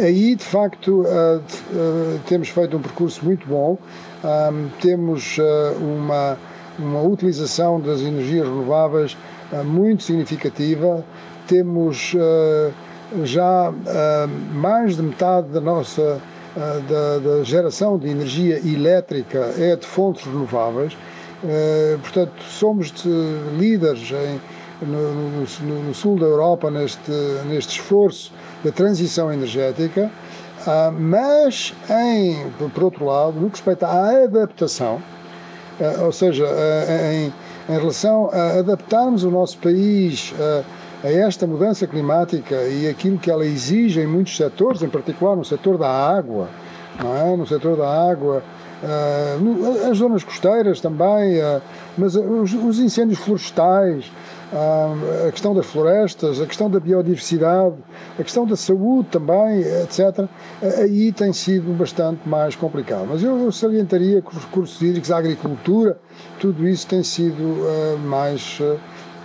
Aí, 0.00 0.34
de 0.34 0.44
facto, 0.44 1.04
temos 2.26 2.48
feito 2.48 2.76
um 2.76 2.82
percurso 2.82 3.24
muito 3.24 3.46
bom, 3.46 3.78
temos 4.80 5.38
uma, 5.80 6.36
uma 6.78 7.02
utilização 7.02 7.80
das 7.80 8.00
energias 8.00 8.46
renováveis 8.46 9.16
muito 9.64 10.02
significativa, 10.02 11.02
temos 11.46 12.14
já 13.22 13.72
mais 14.52 14.96
de 14.96 15.02
metade 15.02 15.48
da 15.48 15.60
nossa 15.62 16.20
da, 16.54 17.18
da, 17.18 17.42
geração 17.42 17.98
de 17.98 18.08
energia 18.08 18.58
elétrica 18.58 19.54
é 19.58 19.74
de 19.76 19.86
fontes 19.86 20.24
renováveis. 20.24 20.96
Portanto, 22.02 22.32
somos 22.48 22.92
líderes 23.58 24.10
em, 24.12 24.40
no, 24.82 25.14
no, 25.14 25.82
no, 25.84 25.94
sul 25.94 26.18
da 26.18 26.26
Europa 26.26 26.70
neste, 26.70 27.10
neste 27.46 27.80
esforço 27.80 28.32
da 28.64 28.72
transição 28.72 29.32
energética, 29.32 30.10
uh, 30.66 30.92
mas, 30.92 31.74
em, 31.90 32.50
por 32.70 32.84
outro 32.84 33.04
lado, 33.04 33.38
no 33.38 33.46
que 33.46 33.56
respeita 33.56 33.86
à 33.86 34.24
adaptação, 34.24 35.00
uh, 35.80 36.04
ou 36.04 36.12
seja, 36.12 36.46
em, 37.12 37.32
em 37.72 37.78
relação 37.78 38.30
a 38.32 38.58
adaptarmos 38.58 39.24
o 39.24 39.30
nosso 39.30 39.58
país 39.58 40.34
a 41.02 41.10
esta 41.10 41.46
mudança 41.46 41.86
climática 41.86 42.54
e 42.64 42.88
aquilo 42.88 43.18
que 43.18 43.30
ela 43.30 43.44
exige 43.44 44.00
em 44.00 44.06
muitos 44.06 44.36
setores, 44.36 44.82
em 44.82 44.88
particular 44.88 45.36
no 45.36 45.44
setor 45.44 45.76
da 45.76 45.88
água, 45.88 46.48
é? 46.98 47.36
no 47.36 47.46
setor 47.46 47.76
da 47.76 48.10
água, 48.10 48.42
as 49.90 49.98
zonas 49.98 50.24
costeiras 50.24 50.80
também, 50.80 51.40
mas 51.96 52.14
os, 52.16 52.52
os, 52.54 52.78
incêndios 52.78 53.18
florestais, 53.18 54.10
a 54.52 55.30
questão 55.30 55.54
das 55.54 55.66
florestas, 55.66 56.40
a 56.40 56.46
questão 56.46 56.70
da 56.70 56.78
biodiversidade, 56.78 57.76
a 58.18 58.22
questão 58.22 58.46
da 58.46 58.56
saúde 58.56 59.08
também, 59.10 59.60
etc., 59.82 60.26
aí 60.80 61.12
tem 61.12 61.32
sido 61.32 61.76
bastante 61.76 62.28
mais 62.28 62.54
complicado. 62.54 63.06
Mas 63.10 63.22
eu, 63.22 63.50
salientaria 63.50 64.20
que 64.22 64.36
os 64.36 64.44
recursos 64.44 64.80
hídricos, 64.80 65.10
a 65.10 65.18
agricultura, 65.18 65.98
tudo 66.38 66.68
isso 66.68 66.86
tem 66.86 67.02
sido 67.02 67.66
mais 68.04 68.60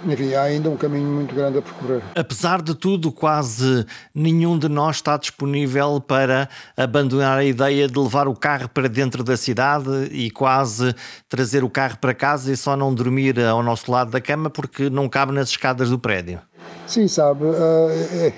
enfim, 0.05 0.33
há 0.33 0.43
ainda 0.43 0.69
um 0.69 0.77
caminho 0.77 1.07
muito 1.07 1.33
grande 1.33 1.57
a 1.57 1.61
percorrer. 1.61 2.01
Apesar 2.15 2.61
de 2.61 2.73
tudo, 2.75 3.11
quase 3.11 3.85
nenhum 4.13 4.57
de 4.57 4.69
nós 4.69 4.97
está 4.97 5.17
disponível 5.17 5.99
para 5.99 6.49
abandonar 6.77 7.37
a 7.37 7.43
ideia 7.43 7.87
de 7.87 7.99
levar 7.99 8.27
o 8.27 8.35
carro 8.35 8.69
para 8.69 8.87
dentro 8.87 9.23
da 9.23 9.35
cidade 9.35 9.89
e 10.11 10.29
quase 10.31 10.93
trazer 11.27 11.63
o 11.63 11.69
carro 11.69 11.97
para 11.99 12.13
casa 12.13 12.51
e 12.51 12.57
só 12.57 12.75
não 12.75 12.93
dormir 12.93 13.39
ao 13.39 13.61
nosso 13.63 13.91
lado 13.91 14.11
da 14.11 14.21
cama 14.21 14.49
porque 14.49 14.89
não 14.89 15.09
cabe 15.09 15.33
nas 15.33 15.49
escadas 15.49 15.89
do 15.89 15.99
prédio. 15.99 16.41
Sim, 16.85 17.07
sabe, 17.07 17.45
uh, 17.45 17.89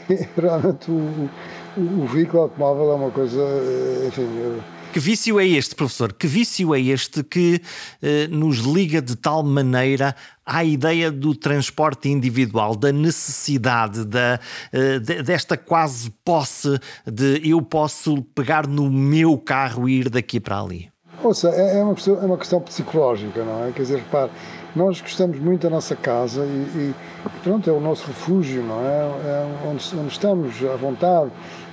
é, 0.10 0.28
realmente 0.38 0.92
o, 0.92 1.30
o, 1.78 2.04
o, 2.04 2.08
veículo 2.08 2.44
automóvel 2.44 2.92
é 2.92 2.96
uma 2.96 3.12
coisa, 3.12 3.40
eh, 3.40 4.08
enfim. 4.08 4.28
Eu 4.38 4.62
que 4.92 5.00
vício 5.00 5.40
é 5.40 5.48
este, 5.48 5.74
professor? 5.74 6.12
Que 6.12 6.28
vício 6.28 6.76
é 6.76 6.82
este 6.82 7.24
que 7.24 7.62
eh, 8.02 8.28
nos 8.28 8.58
liga 8.58 9.02
de 9.02 9.16
tal 9.16 9.42
maneira 9.42 10.14
à 10.52 10.66
ideia 10.66 11.10
do 11.10 11.34
transporte 11.34 12.10
individual, 12.10 12.76
da 12.76 12.92
necessidade, 12.92 14.04
da, 14.04 14.38
eh, 14.74 15.00
desta 15.00 15.56
quase 15.56 16.12
posse 16.26 16.78
de 17.08 17.50
eu 17.50 17.62
posso 17.62 18.22
pegar 18.36 18.68
no 18.68 18.92
meu 18.92 19.38
carro 19.38 19.88
e 19.88 20.02
ir 20.02 20.10
daqui 20.10 20.42
para 20.42 20.60
ali? 20.60 20.92
Ouça, 21.24 21.50
é, 21.50 21.80
é 21.80 21.84
uma, 21.84 21.96
questão, 21.96 22.22
é 22.22 22.26
uma 22.26 22.38
questão 22.38 22.60
psicológica, 22.60 23.46
não 23.46 23.66
é? 23.66 23.72
Quer 23.72 23.84
dizer, 23.84 23.98
repare, 24.00 24.32
nós 24.76 25.00
gostamos 25.00 25.40
muito 25.40 25.62
da 25.62 25.70
nossa 25.70 25.96
casa 25.96 26.44
e, 26.44 26.48
e 26.48 26.96
pronto, 27.44 27.70
é 27.70 27.74
o 27.74 27.80
nosso 27.80 28.08
refúgio, 28.08 28.62
não 28.62 28.82
é? 28.82 29.00
é 29.26 29.68
onde, 29.70 29.96
onde 29.96 30.12
estamos 30.12 30.56
à 30.66 30.76
vontade 30.76 31.32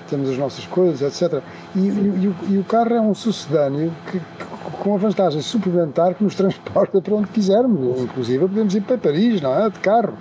temos 0.08 0.30
as 0.30 0.38
nossas 0.38 0.66
coisas, 0.66 1.02
etc. 1.02 1.42
E, 1.74 1.80
e, 1.80 2.34
e 2.50 2.58
o 2.58 2.64
carro 2.64 2.94
é 2.94 3.00
um 3.00 3.14
sucedâneo 3.14 3.92
que, 4.10 4.20
com 4.82 4.94
a 4.94 4.98
vantagem 4.98 5.40
suplementar 5.40 6.14
que 6.14 6.24
nos 6.24 6.34
transporta 6.34 7.00
para 7.00 7.14
onde 7.14 7.28
quisermos, 7.28 8.00
inclusive 8.02 8.40
podemos 8.40 8.74
ir 8.74 8.82
para 8.82 8.98
Paris, 8.98 9.40
não 9.40 9.54
é? 9.54 9.68
De 9.70 9.78
carro. 9.78 10.14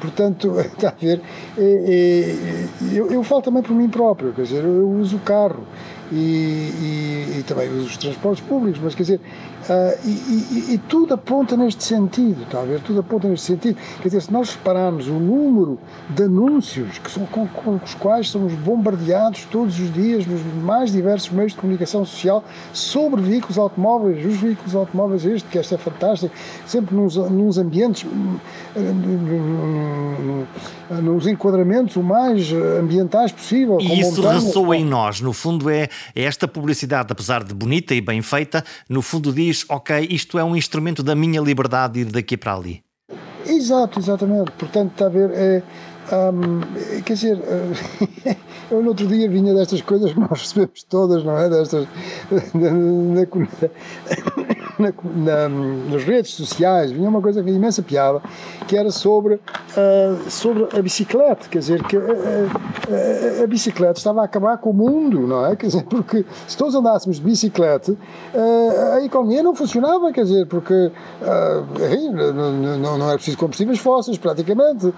Portanto, 0.00 0.58
está 0.58 0.88
a 0.88 0.94
ver, 1.00 1.20
é, 1.56 1.62
é, 1.62 2.66
eu, 2.92 3.10
eu 3.10 3.22
falo 3.22 3.40
também 3.40 3.62
por 3.62 3.72
mim 3.72 3.88
próprio, 3.88 4.32
quer 4.32 4.42
dizer, 4.42 4.64
eu, 4.64 4.78
eu 4.78 4.90
uso 4.90 5.16
o 5.16 5.20
carro 5.20 5.62
e, 6.10 6.16
e, 6.16 7.38
e, 7.38 7.44
também 7.44 7.68
uso 7.68 7.86
os 7.86 7.96
transportes 7.96 8.44
públicos, 8.44 8.80
mas 8.82 8.94
quer 8.94 9.04
dizer, 9.04 9.20
Uh, 9.62 9.96
e, 10.04 10.08
e, 10.10 10.74
e, 10.74 10.78
tudo 10.78 11.14
aponta 11.14 11.56
neste 11.56 11.84
sentido, 11.84 12.42
está 12.42 12.60
a 12.60 12.64
ver? 12.64 12.80
Tudo 12.80 12.98
aponta 12.98 13.28
neste 13.28 13.46
sentido. 13.46 13.78
Quer 13.98 14.08
dizer, 14.08 14.22
se 14.22 14.32
nós 14.32 14.54
repararmos 14.54 15.06
o 15.06 15.12
número 15.12 15.78
de 16.10 16.24
anúncios 16.24 16.98
que 16.98 17.08
são, 17.08 17.24
com, 17.26 17.46
com, 17.46 17.76
os 17.76 17.94
quais 17.94 18.28
somos 18.28 18.52
bombardeados 18.54 19.46
todos 19.52 19.78
os 19.78 19.92
dias 19.92 20.26
nos 20.26 20.40
mais 20.64 20.90
diversos 20.90 21.30
meios 21.30 21.52
de 21.52 21.58
comunicação 21.58 22.04
social 22.04 22.42
sobre 22.72 23.22
veículos 23.22 23.56
automóveis, 23.56 24.26
os 24.26 24.36
veículos 24.36 24.74
automóveis, 24.74 25.24
este, 25.24 25.48
que 25.48 25.58
este 25.58 25.74
é 25.76 25.78
fantástico, 25.78 26.34
sempre 26.66 26.96
nos, 26.96 27.14
nos 27.16 27.56
ambientes, 27.56 28.04
nos 31.02 31.26
enquadramentos 31.28 31.94
o 31.94 32.02
mais 32.02 32.52
ambientais 32.52 33.30
possível. 33.30 33.78
E 33.80 34.00
isso 34.00 34.20
ressoa 34.22 34.76
em 34.76 34.84
nós, 34.84 35.20
no 35.20 35.32
fundo 35.32 35.70
é, 35.70 35.88
é 36.16 36.24
esta 36.24 36.48
publicidade, 36.48 37.12
apesar 37.12 37.44
de 37.44 37.54
bonita 37.54 37.94
e 37.94 38.00
bem 38.00 38.20
feita, 38.22 38.64
no 38.88 39.00
fundo 39.00 39.32
diz 39.32 39.51
diz, 39.52 39.64
ok, 39.68 40.06
isto 40.10 40.38
é 40.38 40.44
um 40.44 40.56
instrumento 40.56 41.02
da 41.02 41.14
minha 41.14 41.40
liberdade 41.40 41.94
de 41.94 42.00
ir 42.00 42.12
daqui 42.12 42.36
para 42.36 42.54
ali. 42.54 42.82
Exato, 43.46 43.98
exatamente. 43.98 44.50
Portanto, 44.52 44.92
está 44.92 45.06
a 45.06 45.08
ver, 45.08 45.30
é, 45.32 45.62
um, 46.32 46.60
quer 47.02 47.14
dizer, 47.14 47.38
eu 48.70 48.82
no 48.82 48.88
outro 48.88 49.06
dia 49.06 49.28
vinha 49.28 49.54
destas 49.54 49.82
coisas 49.82 50.12
que 50.12 50.20
nós 50.20 50.30
recebemos 50.30 50.82
todas, 50.84 51.24
não 51.24 51.36
é? 51.36 51.48
Destas, 51.48 51.86
na, 52.54 52.70
na, 52.70 53.26
na, 54.78 54.92
na, 55.14 55.48
nas 55.48 56.04
redes 56.04 56.32
sociais, 56.32 56.90
vinha 56.90 57.08
uma 57.08 57.20
coisa 57.20 57.42
que 57.42 57.50
imensa 57.50 57.82
piada, 57.82 58.20
que 58.66 58.76
era 58.76 58.90
sobre, 58.90 59.34
uh, 59.34 60.30
sobre 60.30 60.68
a 60.76 60.82
bicicleta, 60.82 61.48
quer 61.48 61.58
dizer, 61.58 61.82
que 61.84 61.96
a, 61.96 62.00
a, 62.00 63.44
a, 63.44 63.46
bicicleta 63.46 63.98
estava 63.98 64.22
a 64.22 64.24
acabar 64.24 64.58
com 64.58 64.70
o 64.70 64.74
mundo, 64.74 65.26
não 65.26 65.46
é? 65.46 65.56
Quer 65.56 65.66
dizer, 65.66 65.84
porque 65.84 66.24
se 66.46 66.56
todos 66.56 66.74
andássemos 66.74 67.16
de 67.16 67.22
bicicleta, 67.22 67.92
uh, 67.92 68.92
a 68.94 69.04
economia 69.04 69.42
não 69.42 69.54
funcionava, 69.54 70.12
quer 70.12 70.24
dizer, 70.24 70.46
porque 70.46 70.72
uh, 70.74 72.32
não, 72.32 72.52
não, 72.78 72.98
não 72.98 73.10
é 73.10 73.14
preciso 73.14 73.38
combustíveis 73.38 73.78
fósseis, 73.78 74.18
praticamente. 74.18 74.92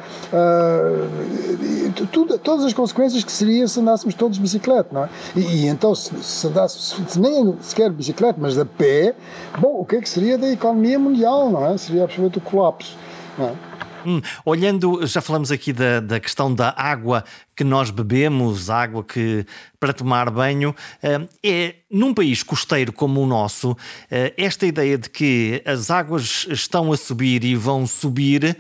Tudo, 2.11 2.39
todas 2.39 2.65
as 2.65 2.73
consequências 2.73 3.23
que 3.23 3.31
seria 3.31 3.67
se 3.69 3.81
andássemos 3.81 4.15
todos 4.15 4.37
de 4.37 4.43
bicicleta, 4.43 4.89
não 4.93 5.05
é? 5.05 5.09
E, 5.37 5.41
e 5.41 5.67
então, 5.67 5.95
se, 5.95 6.15
se 6.23 6.47
andássemos, 6.47 7.13
se 7.13 7.21
nem 7.21 7.57
sequer 7.61 7.91
de 7.91 7.97
bicicleta, 7.97 8.39
mas 8.41 8.59
a 8.59 8.65
pé, 8.65 9.15
bom, 9.65 9.81
o 9.81 9.85
que 9.87 9.97
é 9.97 10.01
que 10.03 10.09
seria 10.09 10.37
da 10.37 10.51
economia 10.51 10.99
mundial, 10.99 11.51
não 11.51 11.65
é? 11.65 11.79
Seria 11.79 12.05
absolutamente 12.05 12.37
o 12.37 12.41
colapso, 12.43 12.99
não 13.39 13.49
é? 13.49 13.55
Hum, 14.07 14.21
olhando, 14.45 15.07
já 15.07 15.23
falamos 15.23 15.51
aqui 15.51 15.73
da, 15.73 15.99
da 15.99 16.21
questão 16.21 16.55
da 16.55 16.75
água 16.77 17.25
que 17.57 17.65
nós 17.65 17.91
bebemos, 17.91 18.69
água 18.69 19.03
que 19.03 19.47
para 19.81 19.95
tomar 19.95 20.29
banho, 20.29 20.75
eh, 21.03 21.27
é 21.43 21.75
num 21.91 22.13
país 22.13 22.43
costeiro 22.43 22.93
como 22.93 23.23
o 23.23 23.27
nosso, 23.27 23.75
eh, 24.11 24.35
esta 24.37 24.67
ideia 24.67 24.99
de 24.99 25.09
que 25.09 25.63
as 25.65 25.91
águas 25.91 26.47
estão 26.51 26.93
a 26.93 26.97
subir 26.99 27.45
e 27.45 27.57
vão 27.57 27.87
subir 27.87 28.59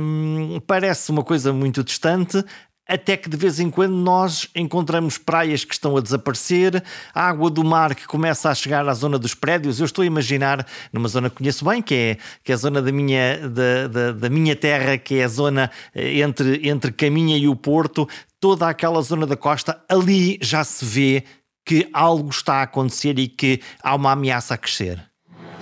hum, 0.00 0.60
parece 0.66 1.12
uma 1.12 1.22
coisa 1.22 1.52
muito 1.52 1.84
distante 1.84 2.44
até 2.92 3.16
que 3.16 3.26
de 3.26 3.38
vez 3.38 3.58
em 3.58 3.70
quando 3.70 3.94
nós 3.94 4.46
encontramos 4.54 5.16
praias 5.16 5.64
que 5.64 5.72
estão 5.72 5.96
a 5.96 6.00
desaparecer, 6.02 6.84
a 7.14 7.26
água 7.26 7.48
do 7.48 7.64
mar 7.64 7.94
que 7.94 8.06
começa 8.06 8.50
a 8.50 8.54
chegar 8.54 8.86
à 8.86 8.92
zona 8.92 9.18
dos 9.18 9.34
prédios. 9.34 9.80
Eu 9.80 9.86
estou 9.86 10.02
a 10.02 10.06
imaginar, 10.06 10.66
numa 10.92 11.08
zona 11.08 11.30
que 11.30 11.36
conheço 11.36 11.64
bem, 11.64 11.80
que 11.80 11.94
é, 11.94 12.16
que 12.44 12.52
é 12.52 12.54
a 12.54 12.58
zona 12.58 12.82
da 12.82 12.92
minha, 12.92 13.48
da, 13.48 13.88
da, 13.88 14.12
da 14.12 14.28
minha 14.28 14.54
terra, 14.54 14.98
que 14.98 15.14
é 15.14 15.24
a 15.24 15.28
zona 15.28 15.70
eh, 15.94 16.20
entre, 16.20 16.68
entre 16.68 16.92
Caminha 16.92 17.38
e 17.38 17.48
o 17.48 17.56
Porto, 17.56 18.06
toda 18.38 18.68
aquela 18.68 19.00
zona 19.00 19.26
da 19.26 19.38
costa, 19.38 19.82
ali 19.88 20.38
já 20.42 20.62
se 20.62 20.84
vê 20.84 21.24
que 21.64 21.88
algo 21.94 22.28
está 22.28 22.56
a 22.56 22.62
acontecer 22.64 23.18
e 23.18 23.26
que 23.26 23.62
há 23.82 23.94
uma 23.94 24.12
ameaça 24.12 24.52
a 24.52 24.58
crescer. 24.58 25.11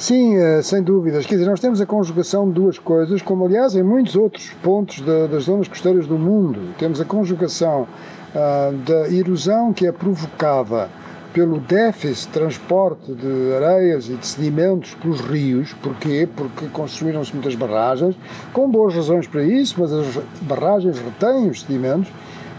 Sim, 0.01 0.35
eh, 0.39 0.63
sem 0.63 0.83
dúvidas. 0.83 1.27
Quer 1.27 1.35
dizer, 1.35 1.47
nós 1.47 1.61
temos 1.61 1.79
a 1.79 1.85
conjugação 1.85 2.49
de 2.49 2.55
duas 2.55 2.79
coisas, 2.79 3.21
como 3.21 3.45
aliás 3.45 3.77
em 3.77 3.83
muitos 3.83 4.17
outros 4.17 4.49
pontos 4.63 5.03
das 5.03 5.43
zonas 5.43 5.69
costeiras 5.69 6.07
do 6.07 6.17
mundo. 6.19 6.75
Temos 6.79 7.03
a 7.03 7.05
conjugação 7.05 7.83
uh, 7.83 8.75
da 8.79 9.11
erosão 9.11 9.75
que 9.75 9.87
é 9.87 9.93
provocada 9.93 10.89
pelo 11.35 11.61
déficit 11.61 12.29
de 12.29 12.33
transporte 12.33 13.13
de 13.13 13.53
areias 13.55 14.09
e 14.09 14.15
de 14.15 14.27
sedimentos 14.27 14.95
pelos 14.95 15.21
rios. 15.21 15.75
Porquê? 15.83 16.27
Porque 16.35 16.65
construíram-se 16.73 17.35
muitas 17.35 17.55
barragens, 17.55 18.17
com 18.55 18.71
boas 18.71 18.95
razões 18.95 19.27
para 19.27 19.45
isso, 19.45 19.75
mas 19.79 19.93
as 19.93 20.19
barragens 20.41 20.99
retêm 20.99 21.51
os 21.51 21.61
sedimentos. 21.61 22.11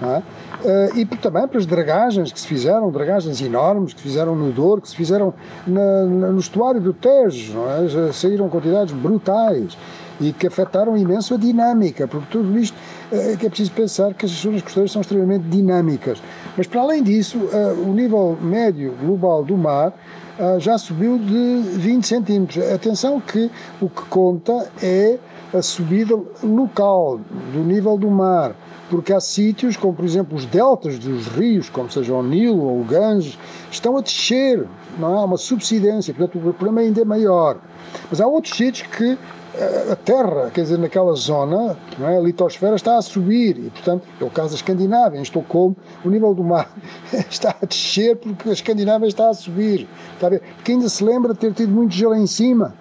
É? 0.01 0.17
Uh, 0.17 0.97
e 0.97 1.05
também 1.05 1.47
pelas 1.47 1.65
dragagens 1.65 2.31
que 2.31 2.39
se 2.39 2.47
fizeram, 2.47 2.89
dragagens 2.91 3.39
enormes 3.39 3.93
que 3.93 4.01
se 4.01 4.07
fizeram 4.07 4.35
no 4.35 4.51
Douro, 4.51 4.81
que 4.81 4.89
se 4.89 4.95
fizeram 4.95 5.31
na, 5.65 6.03
no 6.05 6.39
estuário 6.39 6.81
do 6.81 6.91
Tejo, 6.91 7.59
é? 7.67 8.11
Saíram 8.11 8.49
quantidades 8.49 8.93
brutais 8.93 9.77
e 10.19 10.33
que 10.33 10.47
afetaram 10.47 10.97
imenso 10.97 11.35
a 11.35 11.37
dinâmica, 11.37 12.07
porque 12.07 12.27
tudo 12.31 12.57
isto 12.57 12.75
uh, 13.11 13.37
que 13.37 13.45
é 13.45 13.49
preciso 13.49 13.71
pensar 13.73 14.13
que 14.15 14.25
as 14.25 14.31
zonas 14.31 14.63
costeiras 14.63 14.91
são 14.91 15.01
extremamente 15.01 15.43
dinâmicas. 15.43 16.21
Mas 16.57 16.65
para 16.65 16.81
além 16.81 17.03
disso, 17.03 17.37
uh, 17.37 17.87
o 17.87 17.93
nível 17.93 18.35
médio 18.41 18.95
global 18.99 19.43
do 19.43 19.55
mar 19.55 19.93
já 20.57 20.75
subiu 20.75 21.19
de 21.19 21.61
20 21.77 22.07
centímetros. 22.07 22.71
Atenção 22.71 23.19
que 23.19 23.51
o 23.79 23.87
que 23.87 24.01
conta 24.05 24.71
é 24.81 25.19
a 25.53 25.61
subida 25.61 26.17
local 26.41 27.19
do 27.53 27.59
nível 27.59 27.95
do 27.95 28.09
mar 28.09 28.55
porque 28.91 29.13
há 29.13 29.21
sítios, 29.21 29.77
como 29.77 29.93
por 29.93 30.04
exemplo 30.04 30.38
os 30.38 30.45
deltas 30.45 30.99
dos 30.99 31.25
rios, 31.27 31.69
como 31.69 31.89
seja 31.89 32.13
o 32.13 32.21
Nilo 32.21 32.62
ou 32.62 32.82
o 32.82 32.84
Ganges, 32.84 33.39
estão 33.71 33.95
a 33.95 34.01
descer, 34.01 34.67
não 34.99 35.17
há 35.17 35.23
uma 35.23 35.38
subsidência, 35.38 36.13
portanto 36.13 36.38
o 36.38 36.54
problema 36.54 36.82
ainda 36.82 36.99
é 36.99 37.06
maior. 37.06 37.58
Mas 38.10 38.19
há 38.19 38.27
outros 38.27 38.54
sítios 38.54 38.86
que 38.89 39.17
eh, 39.56 39.88
a 39.93 39.95
terra, 39.95 40.51
quer 40.54 40.63
dizer, 40.63 40.77
naquela 40.77 41.13
zona, 41.13 41.77
não 41.97 42.10
é? 42.10 42.17
a 42.17 42.19
litosfera 42.19 42.75
está 42.75 42.97
a 42.97 43.01
subir, 43.01 43.58
e 43.58 43.69
portanto, 43.69 44.04
é 44.19 44.23
o 44.25 44.30
caso 44.30 44.49
da 44.49 44.56
Escandinávia, 44.56 45.17
em 45.17 45.21
Estocolmo, 45.21 45.77
o 46.04 46.10
nível 46.10 46.34
do 46.34 46.43
mar 46.43 46.69
está 47.32 47.56
a 47.62 47.65
descer 47.65 48.17
porque 48.17 48.49
a 48.49 48.51
Escandinávia 48.51 49.08
está 49.08 49.30
a 49.30 49.34
subir, 49.34 49.88
está 50.15 50.27
a 50.27 50.32
ver? 50.32 50.41
Porque 50.58 50.73
ainda 50.73 50.89
se 50.89 51.01
lembra 51.01 51.34
de 51.34 51.39
ter 51.39 51.54
tido 51.54 51.71
muito 51.71 51.93
gelo 51.93 52.15
em 52.15 52.27
cima, 52.27 52.75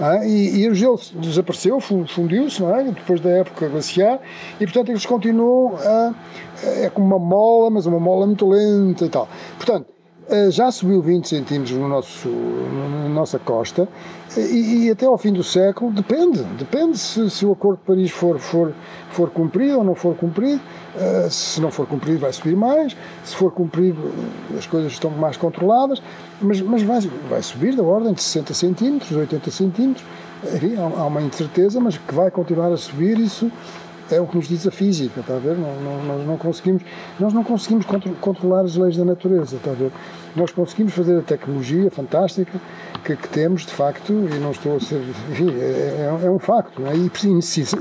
ah, 0.00 0.24
e, 0.24 0.62
e, 0.62 0.68
o 0.68 0.74
gelo 0.74 0.98
desapareceu, 1.16 1.78
fundiu-se, 1.78 2.64
é? 2.64 2.84
Depois 2.84 3.20
da 3.20 3.28
época 3.28 3.68
glaciar, 3.68 4.18
e 4.58 4.64
portanto 4.64 4.88
eles 4.88 5.04
continuam 5.04 5.76
a. 5.76 6.14
É 6.64 6.88
como 6.90 7.06
uma 7.06 7.18
mola, 7.18 7.70
mas 7.70 7.84
uma 7.84 8.00
mola 8.00 8.26
muito 8.26 8.48
lenta 8.48 9.04
e 9.04 9.08
tal. 9.08 9.28
Portanto, 9.56 9.86
eh, 10.28 10.50
já 10.50 10.70
subiu 10.70 11.02
20 11.02 11.28
centímetros 11.28 11.76
no 11.76 11.88
nosso, 11.88 12.28
na 12.28 13.08
nossa 13.08 13.38
costa 13.38 13.88
e, 14.36 14.86
e, 14.86 14.90
até 14.90 15.06
ao 15.06 15.18
fim 15.18 15.32
do 15.32 15.42
século 15.42 15.90
depende, 15.90 16.42
depende 16.56 16.96
se, 16.96 17.28
se, 17.30 17.44
o 17.44 17.52
Acordo 17.52 17.78
de 17.78 17.84
Paris 17.84 18.10
for, 18.10 18.38
for, 18.38 18.72
for 19.10 19.30
cumprido 19.30 19.78
ou 19.78 19.84
não 19.84 19.94
for 19.94 20.14
cumprido. 20.14 20.60
Uh, 20.94 21.30
se 21.30 21.60
não 21.60 21.70
for 21.70 21.86
cumprido 21.86 22.18
vai 22.18 22.32
subir 22.32 22.56
mais, 22.56 22.96
se 23.24 23.34
for 23.34 23.52
cumprido 23.52 24.12
as 24.58 24.66
coisas 24.66 24.92
estão 24.92 25.10
mais 25.10 25.36
controladas, 25.36 26.02
mas, 26.40 26.60
mas 26.60 26.82
vai, 26.82 27.00
vai 27.28 27.42
subir 27.42 27.74
da 27.74 27.82
ordem 27.82 28.12
de 28.12 28.22
60 28.22 28.54
centímetros, 28.54 29.10
80 29.10 29.50
centímetros. 29.50 30.04
Enfim, 30.54 30.76
há, 30.76 30.82
há 30.82 31.06
uma 31.06 31.22
incerteza, 31.22 31.80
mas 31.80 31.96
que 31.96 32.14
vai 32.14 32.30
continuar 32.30 32.72
a 32.72 32.76
subir, 32.76 33.18
isso 33.18 33.50
é 34.10 34.20
o 34.20 34.26
que 34.26 34.36
nos 34.36 34.48
diz 34.48 34.66
a 34.66 34.70
física, 34.70 35.20
está 35.20 35.36
a 35.36 35.38
ver? 35.38 35.56
Não, 35.56 35.74
não, 35.76 36.04
nós 36.04 36.26
não 36.26 36.36
conseguimos, 36.36 36.82
nós 37.18 37.32
não 37.32 37.44
conseguimos 37.44 37.86
contro 37.86 38.12
controlar 38.20 38.62
as 38.62 38.76
leis 38.76 38.96
da 38.96 39.04
natureza, 39.04 39.56
está 39.56 39.70
a 39.70 39.74
ver? 39.74 39.92
Nós 40.34 40.50
conseguimos 40.50 40.92
fazer 40.92 41.18
a 41.18 41.22
tecnologia 41.22 41.90
fantástica 41.90 42.60
que, 43.00 43.16
que 43.16 43.28
temos, 43.28 43.66
de 43.66 43.72
facto, 43.72 44.12
e 44.12 44.38
não 44.38 44.50
estou 44.52 44.76
a 44.76 44.80
ser, 44.80 45.02
enfim, 45.30 45.50
é, 45.58 46.08
é, 46.22 46.26
é 46.26 46.30
um 46.30 46.38
facto, 46.38 46.82
é? 46.86 46.94
e 46.94 47.10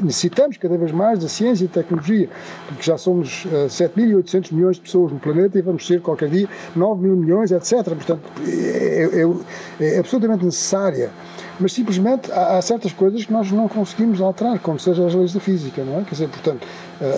necessitamos 0.02 0.58
cada 0.58 0.78
vez 0.78 0.92
mais 0.92 1.20
da 1.20 1.28
ciência 1.28 1.66
e 1.66 1.68
tecnologia, 1.68 2.30
porque 2.68 2.84
já 2.84 2.98
somos 2.98 3.46
uh, 3.46 3.66
eh, 3.66 3.68
7.800 3.68 4.54
milhões 4.54 4.76
de 4.78 4.84
pessoas 4.84 5.12
no 5.12 5.20
planeta 5.20 5.58
e 5.58 5.62
vamos 5.62 5.86
ser 5.86 6.02
qualquer 6.02 6.30
dia 6.30 6.48
9 6.76 7.02
mil 7.02 7.16
milhões, 7.16 7.52
etc. 7.52 7.84
Portanto, 7.84 8.22
é, 8.48 9.10
é, 9.80 9.96
é 9.96 10.00
absolutamente 10.00 10.46
necessária 10.46 11.12
mas 11.60 11.74
simplesmente 11.74 12.32
há, 12.32 12.58
há, 12.58 12.62
certas 12.62 12.94
coisas 12.94 13.26
que 13.26 13.34
nós 13.34 13.52
não 13.52 13.68
conseguimos 13.68 14.22
alterar, 14.22 14.60
como 14.60 14.80
seja 14.80 15.06
as 15.06 15.14
leis 15.14 15.34
da 15.34 15.40
física, 15.40 15.84
não 15.84 16.00
é? 16.00 16.04
Quer 16.04 16.12
dizer, 16.12 16.30
portanto, 16.30 16.66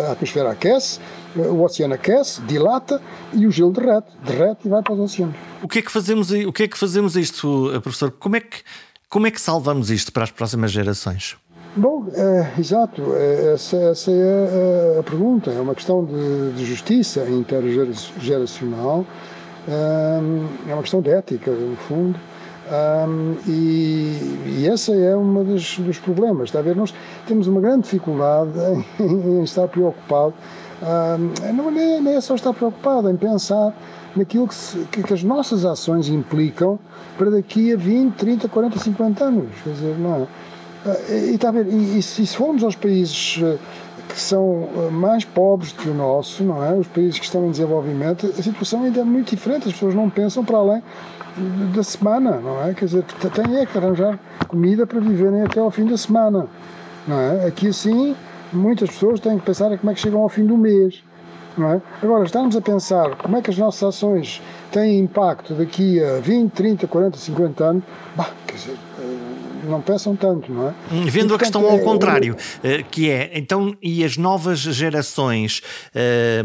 a 0.08 0.12
atmosfera 0.12 0.51
aquece, 0.51 0.99
o 1.36 1.62
oceano 1.63 1.93
aquece, 1.93 2.41
dilata 2.41 3.01
e 3.34 3.45
o 3.45 3.51
gelo 3.51 3.71
derrete, 3.71 4.08
derrete 4.25 4.62
e 4.65 4.69
vai 4.69 4.82
para 4.82 4.93
os 4.93 4.99
oceanos. 4.99 5.36
O 5.62 5.67
que 5.67 5.80
é 5.80 5.82
que 5.82 5.91
fazemos, 5.91 6.32
o 6.32 6.51
que 6.51 6.63
é 6.63 6.67
que 6.67 6.77
fazemos 6.77 7.15
isto, 7.15 7.69
professor? 7.82 8.12
Como 8.12 8.36
é 8.36 8.39
que, 8.39 8.58
como 9.10 9.27
é 9.27 9.32
que 9.32 9.39
salvamos 9.39 9.91
isto 9.91 10.12
para 10.12 10.23
as 10.23 10.32
próximas 10.32 10.71
gerações? 10.71 11.38
Bom, 11.75 12.08
é, 12.13 12.60
exato, 12.60 13.13
é, 13.15 13.54
essa, 13.54 13.77
essa, 13.77 14.12
é 14.12 14.95
a, 14.97 14.99
a, 14.99 15.04
pergunta. 15.04 15.51
É 15.51 15.62
uma 15.62 15.73
questão 15.73 16.04
de, 16.04 16.51
de 16.54 16.65
justiça 16.65 17.25
intergeracional, 17.30 19.06
é 20.67 20.73
uma 20.73 20.82
questão 20.82 21.01
de 21.01 21.12
ética, 21.12 21.49
no 21.51 21.77
fundo. 21.77 22.19
Um, 22.71 23.36
e, 23.47 24.38
e 24.45 24.69
esse 24.71 24.91
é 24.93 25.15
um 25.15 25.43
dos, 25.43 25.77
dos, 25.77 25.99
problemas. 25.99 26.45
Está 26.45 26.60
a 26.60 26.62
ver? 26.62 26.75
Nós 26.75 26.93
temos 27.27 27.45
uma 27.47 27.60
grande 27.60 27.84
dificuldade 27.84 28.51
em, 28.99 29.03
em 29.39 29.43
estar 29.43 29.67
preocupado. 29.67 30.34
Um, 30.81 31.53
não 31.53 31.69
é, 31.69 31.99
nem 31.99 32.15
é 32.15 32.21
só 32.21 32.34
estar 32.34 32.53
preocupado, 32.53 33.10
em 33.10 33.17
pensar 33.17 33.73
naquilo 34.15 34.47
que, 34.47 34.55
se, 34.55 34.77
que, 34.91 35.03
que, 35.03 35.13
as 35.13 35.21
nossas 35.21 35.65
ações 35.65 36.07
implicam 36.07 36.79
para 37.17 37.29
daqui 37.29 37.73
a 37.73 37.77
20, 37.77 38.15
30, 38.15 38.47
40, 38.47 38.79
50 38.79 39.23
anos. 39.23 39.49
Quer 39.63 39.69
dizer, 39.71 39.97
não 39.99 40.15
é? 40.15 40.27
Uh, 40.85 41.13
e, 41.13 41.35
está 41.35 41.49
a 41.49 41.51
ver? 41.51 41.67
E, 41.67 41.99
e, 41.99 42.01
se 42.01 42.25
formos 42.27 42.63
aos 42.63 42.75
países 42.75 43.37
uh, 43.37 43.59
que 44.09 44.19
são 44.19 44.43
uh, 44.43 44.89
mais 44.91 45.23
pobres 45.23 45.71
que 45.71 45.87
o 45.87 45.93
nosso, 45.93 46.43
não 46.43 46.63
é? 46.63 46.73
Os 46.73 46.87
países 46.87 47.19
que 47.19 47.25
estão 47.25 47.45
em 47.45 47.51
desenvolvimento, 47.51 48.33
a 48.37 48.41
situação 48.41 48.83
ainda 48.83 49.01
é 49.01 49.03
muito 49.03 49.29
diferente. 49.29 49.67
As 49.67 49.73
pessoas 49.73 49.93
não 49.93 50.09
pensam 50.09 50.43
para 50.43 50.57
além 50.57 50.83
da 51.73 51.83
semana, 51.83 52.39
não 52.41 52.63
é? 52.63 52.73
Quer 52.73 52.85
dizer, 52.85 53.03
têm 53.03 53.57
é 53.57 53.65
que 53.65 53.77
arranjar 53.77 54.19
comida 54.47 54.85
para 54.85 54.99
viverem 54.99 55.43
até 55.43 55.59
ao 55.59 55.71
fim 55.71 55.85
da 55.85 55.97
semana, 55.97 56.47
não 57.07 57.19
é? 57.19 57.47
Aqui 57.47 57.67
assim, 57.67 58.15
muitas 58.51 58.89
pessoas 58.89 59.19
têm 59.19 59.37
que 59.37 59.45
pensar 59.45 59.75
como 59.77 59.91
é 59.91 59.93
que 59.93 60.01
chegam 60.01 60.21
ao 60.21 60.29
fim 60.29 60.45
do 60.45 60.57
mês, 60.57 61.01
não 61.57 61.71
é? 61.71 61.81
Agora, 62.01 62.25
estamos 62.25 62.55
a 62.55 62.61
pensar 62.61 63.15
como 63.17 63.37
é 63.37 63.41
que 63.41 63.49
as 63.49 63.57
nossas 63.57 63.83
ações 63.83 64.41
têm 64.71 64.99
impacto 64.99 65.53
daqui 65.53 66.03
a 66.03 66.19
20, 66.19 66.51
30, 66.51 66.87
40, 66.87 67.17
50 67.17 67.63
anos, 67.63 67.83
bah, 68.15 68.29
quer 68.45 68.55
dizer, 68.55 68.77
não 69.71 69.81
pensam 69.81 70.15
tanto, 70.15 70.51
não 70.51 70.69
é? 70.69 70.73
Hum, 70.91 71.05
vendo 71.05 71.34
e, 71.34 71.36
a 71.36 71.39
questão 71.39 71.65
ao 71.65 71.77
é, 71.77 71.79
contrário, 71.79 72.36
é, 72.63 72.84
que 72.84 73.10
é, 73.10 73.31
então, 73.36 73.75
e 73.81 74.03
as 74.03 74.17
novas 74.17 74.60
gerações 74.60 75.62
é, 75.95 76.43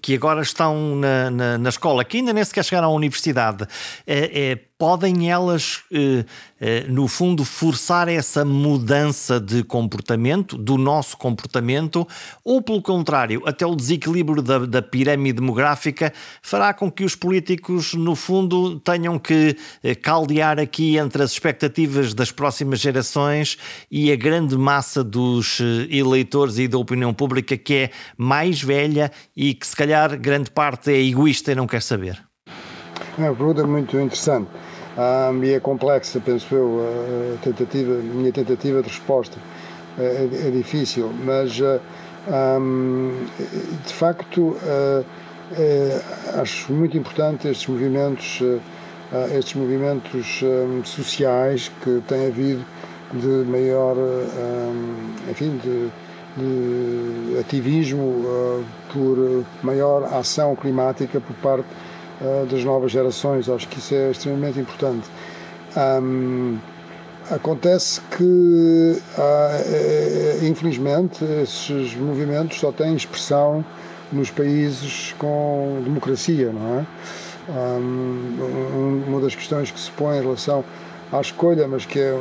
que 0.00 0.14
agora 0.14 0.40
estão 0.40 0.96
na, 0.96 1.30
na, 1.30 1.58
na, 1.58 1.68
escola, 1.68 2.04
que 2.04 2.18
ainda 2.18 2.32
nem 2.32 2.44
sequer 2.44 2.64
chegaram 2.64 2.88
à 2.88 2.92
universidade, 2.92 3.66
é, 4.06 4.60
podem 4.80 5.30
elas, 5.30 5.82
eh, 5.92 6.24
eh, 6.58 6.86
no 6.88 7.06
fundo, 7.06 7.44
forçar 7.44 8.08
essa 8.08 8.46
mudança 8.46 9.38
de 9.38 9.62
comportamento, 9.62 10.56
do 10.56 10.78
nosso 10.78 11.18
comportamento, 11.18 12.08
ou 12.42 12.62
pelo 12.62 12.80
contrário, 12.80 13.42
até 13.44 13.66
o 13.66 13.76
desequilíbrio 13.76 14.40
da, 14.40 14.60
da 14.60 14.80
pirâmide 14.80 15.38
demográfica 15.38 16.10
fará 16.40 16.72
com 16.72 16.90
que 16.90 17.04
os 17.04 17.14
políticos, 17.14 17.92
no 17.92 18.16
fundo, 18.16 18.80
tenham 18.80 19.18
que 19.18 19.54
eh, 19.84 19.94
caldear 19.94 20.58
aqui 20.58 20.96
entre 20.96 21.22
as 21.22 21.32
expectativas 21.32 22.14
das 22.14 22.32
próximas 22.32 22.80
gerações 22.80 23.58
e 23.90 24.10
a 24.10 24.16
grande 24.16 24.56
massa 24.56 25.04
dos 25.04 25.60
eleitores 25.90 26.56
e 26.56 26.66
da 26.66 26.78
opinião 26.78 27.12
pública 27.12 27.54
que 27.54 27.74
é 27.74 27.90
mais 28.16 28.62
velha 28.62 29.12
e 29.36 29.52
que, 29.52 29.66
se 29.66 29.76
calhar, 29.76 30.18
grande 30.18 30.50
parte 30.50 30.90
é 30.90 31.02
egoísta 31.02 31.52
e 31.52 31.54
não 31.54 31.66
quer 31.66 31.82
saber. 31.82 32.18
É 33.18 33.22
uma 33.24 33.36
pergunta 33.36 33.66
muito 33.66 34.00
interessante 34.00 34.48
e 35.42 35.54
é 35.54 35.60
complexa, 35.60 36.20
penso 36.20 36.54
eu, 36.54 36.84
a 37.34 37.44
tentativa, 37.44 37.92
a 37.92 38.02
minha 38.02 38.32
tentativa 38.32 38.82
de 38.82 38.88
resposta 38.88 39.38
é, 39.98 40.02
é, 40.02 40.48
é 40.48 40.50
difícil, 40.50 41.10
mas 41.24 41.60
um, 42.60 43.26
de 43.86 43.92
facto 43.94 44.40
uh, 44.40 45.04
é, 45.52 46.00
acho 46.34 46.72
muito 46.72 46.96
importante 46.96 47.48
estes 47.48 47.66
movimentos, 47.66 48.40
estes 49.36 49.54
movimentos 49.54 50.40
um, 50.42 50.84
sociais 50.84 51.72
que 51.82 52.00
têm 52.06 52.28
havido 52.28 52.64
de 53.12 53.50
maior, 53.50 53.96
enfim, 55.28 55.58
de, 55.60 55.88
de 56.36 57.38
ativismo 57.40 58.64
por 58.92 59.44
maior 59.64 60.04
ação 60.14 60.54
climática 60.54 61.20
por 61.20 61.34
parte 61.36 61.66
uh, 62.20 62.46
das 62.46 62.64
novas 62.64 62.92
gerações. 62.92 63.48
Acho 63.48 63.68
que 63.68 63.78
isso 63.78 63.94
é 63.94 64.10
extremamente 64.10 64.58
importante. 64.58 65.08
Um, 65.76 66.58
acontece 67.30 68.00
que, 68.16 68.98
uh, 69.18 70.44
infelizmente, 70.44 71.24
esses 71.42 71.94
movimentos 71.96 72.58
só 72.58 72.72
têm 72.72 72.94
expressão 72.94 73.64
nos 74.12 74.30
países 74.30 75.14
com 75.18 75.80
democracia, 75.84 76.52
não 76.52 76.80
é? 76.80 76.86
Um, 77.48 79.02
uma 79.08 79.20
das 79.20 79.34
questões 79.34 79.70
que 79.70 79.80
se 79.80 79.90
põe 79.92 80.18
em 80.18 80.20
relação 80.20 80.64
à 81.12 81.20
escolha, 81.20 81.66
mas 81.66 81.84
que 81.84 81.98
é 81.98 82.14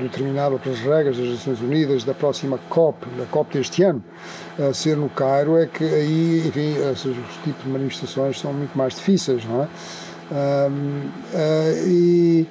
determinada 0.00 0.58
pelas 0.58 0.80
regras 0.80 1.16
das 1.16 1.28
Nações 1.28 1.60
Unidas 1.60 2.04
da 2.04 2.12
próxima 2.12 2.58
COP, 2.68 3.06
da 3.16 3.24
COP 3.26 3.56
deste 3.56 3.82
ano, 3.82 4.02
a 4.58 4.74
ser 4.74 4.96
no 4.96 5.08
Cairo, 5.08 5.56
é 5.56 5.66
que 5.66 5.84
aí, 5.84 6.44
enfim, 6.46 6.74
esses 6.90 7.16
tipos 7.44 7.62
de 7.62 7.70
manifestações 7.70 8.40
são 8.40 8.52
muito 8.52 8.76
mais 8.76 8.94
difíceis, 8.94 9.44
não 9.44 9.62
é? 9.62 9.68
Um, 10.32 11.08
uh, 11.34 11.88
e, 11.88 12.48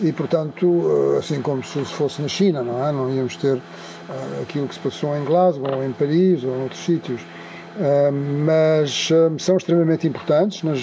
e, 0.00 0.12
portanto, 0.12 1.16
assim 1.18 1.42
como 1.42 1.62
se 1.64 1.84
fosse 1.84 2.22
na 2.22 2.28
China, 2.28 2.62
não 2.62 2.86
é? 2.86 2.92
Não 2.92 3.12
íamos 3.12 3.36
ter 3.36 3.56
uh, 3.56 4.42
aquilo 4.42 4.68
que 4.68 4.74
se 4.74 4.80
passou 4.80 5.16
em 5.16 5.24
Glasgow, 5.24 5.76
ou 5.76 5.84
em 5.84 5.92
Paris, 5.92 6.44
ou 6.44 6.56
em 6.56 6.62
outros 6.62 6.84
sítios. 6.84 7.20
Uh, 7.20 8.12
mas 8.44 9.08
são 9.38 9.56
extremamente 9.56 10.06
importantes, 10.06 10.62
nas, 10.62 10.78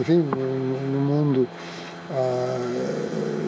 enfim, 0.00 0.24
no 0.92 1.00
mundo 1.00 1.46
uh, 2.10 3.39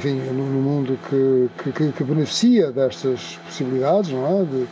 enfim, 0.00 0.14
no, 0.32 0.44
mundo 0.44 0.98
que, 1.10 1.72
que, 1.72 1.92
que, 1.92 2.04
beneficia 2.04 2.72
destas 2.72 3.38
possibilidades, 3.44 4.10
não 4.10 4.40
é? 4.40 4.44
De, 4.44 4.66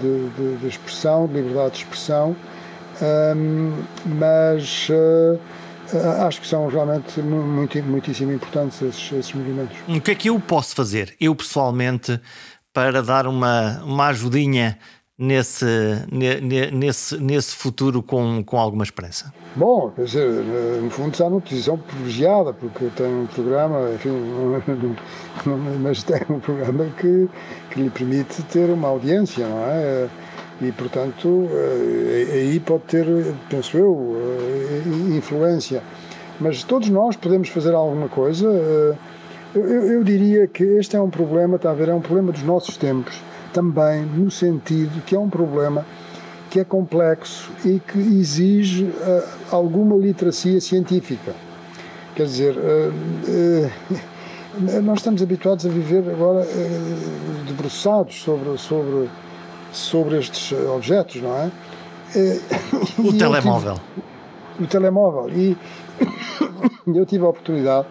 de, 0.00 0.56
de 0.58 0.68
expressão, 0.68 1.26
de 1.26 1.34
liberdade 1.34 1.72
de 1.72 1.78
expressão, 1.78 2.36
um, 3.02 3.82
mas 4.04 4.88
uh, 4.88 5.40
acho 6.24 6.40
que 6.40 6.46
são 6.46 6.68
realmente 6.68 7.20
muito, 7.20 7.82
muitíssimo 7.82 8.32
importantes 8.32 8.80
esses, 8.80 9.12
esses 9.12 9.32
movimentos. 9.32 9.76
O 9.88 10.00
que 10.00 10.12
é 10.12 10.14
que 10.14 10.28
eu 10.28 10.38
posso 10.38 10.76
fazer, 10.76 11.16
eu 11.20 11.34
pessoalmente, 11.34 12.20
para 12.72 13.02
dar 13.02 13.26
uma, 13.26 13.82
uma 13.82 14.06
ajudinha 14.06 14.78
nesse, 15.20 15.66
nesse, 16.72 17.18
nesse 17.18 17.54
futuro 17.54 18.02
com, 18.02 18.42
com 18.42 18.58
alguma 18.58 18.82
esperança? 18.82 19.30
Bom, 19.54 19.92
quer 19.94 20.04
dizer, 20.04 20.30
no 20.82 20.88
fundo 20.88 21.12
está 21.12 21.28
numa 21.28 21.42
posição 21.42 21.76
privilegiada, 21.76 22.54
porque 22.54 22.86
tem 22.96 23.06
um 23.06 23.26
programa, 23.26 23.90
enfim, 23.94 24.10
mas 25.82 26.02
tem 26.02 26.22
um 26.30 26.40
programa 26.40 26.86
que, 26.98 27.28
que 27.70 27.82
lhe 27.82 27.90
permite 27.90 28.42
ter 28.44 28.70
uma 28.70 28.88
audiência, 28.88 29.46
não 29.46 29.58
é? 29.66 30.08
E, 30.62 30.72
portanto, 30.72 31.48
eh, 31.52 32.26
aí 32.32 32.60
pode 32.60 32.82
ter, 32.84 33.06
penso 33.48 33.78
eu, 33.78 34.16
eh, 34.16 35.16
influência. 35.16 35.82
Mas 36.38 36.62
todos 36.62 36.88
nós 36.90 37.16
podemos 37.16 37.48
fazer 37.48 37.74
alguma 37.74 38.08
coisa. 38.08 38.46
Eh, 39.54 39.58
eu, 39.58 39.92
eu 39.92 40.04
diria 40.04 40.46
que 40.46 40.62
este 40.62 40.96
é 40.96 41.00
um 41.00 41.10
problema, 41.10 41.56
está 41.56 41.70
a 41.70 41.74
ver, 41.74 41.88
é 41.88 41.94
um 41.94 42.00
problema 42.00 42.32
dos 42.32 42.42
nossos 42.42 42.76
tempos 42.76 43.20
também 43.52 44.04
no 44.04 44.30
sentido 44.30 45.02
que 45.04 45.14
é 45.14 45.18
um 45.18 45.28
problema 45.28 45.84
que 46.50 46.60
é 46.60 46.64
complexo 46.64 47.50
e 47.64 47.78
que 47.78 47.98
exige 47.98 48.84
uh, 48.84 49.22
alguma 49.52 49.96
literacia 49.96 50.60
científica. 50.60 51.32
Quer 52.14 52.24
dizer, 52.24 52.56
uh, 52.56 52.92
uh, 53.88 54.82
nós 54.82 54.98
estamos 54.98 55.22
habituados 55.22 55.64
a 55.64 55.68
viver 55.68 56.10
agora 56.10 56.44
debruçados 57.46 58.20
sobre, 58.20 58.58
sobre, 58.58 59.08
sobre 59.72 60.18
estes 60.18 60.52
objetos, 60.74 61.22
não 61.22 61.36
é? 61.36 61.50
o 62.98 63.12
telemóvel. 63.12 63.74
Tive, 63.74 64.64
o 64.64 64.66
telemóvel. 64.66 65.30
E 65.30 65.56
eu 66.92 67.06
tive 67.06 67.24
a 67.24 67.28
oportunidade, 67.28 67.86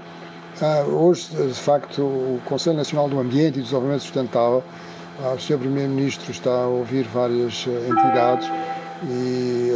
hoje, 0.87 1.27
de 1.35 1.53
facto, 1.53 2.01
o 2.01 2.41
Conselho 2.45 2.77
Nacional 2.77 3.09
do 3.09 3.19
Ambiente 3.19 3.57
e 3.57 3.61
do 3.61 3.63
Desenvolvimento 3.63 4.01
Sustentável 4.01 4.63
o 5.21 5.37
Sr. 5.37 5.57
Primeiro-Ministro 5.57 6.31
está 6.31 6.63
a 6.63 6.67
ouvir 6.67 7.03
várias 7.03 7.65
eh, 7.67 7.89
entidades 7.89 8.49
e 9.03 9.73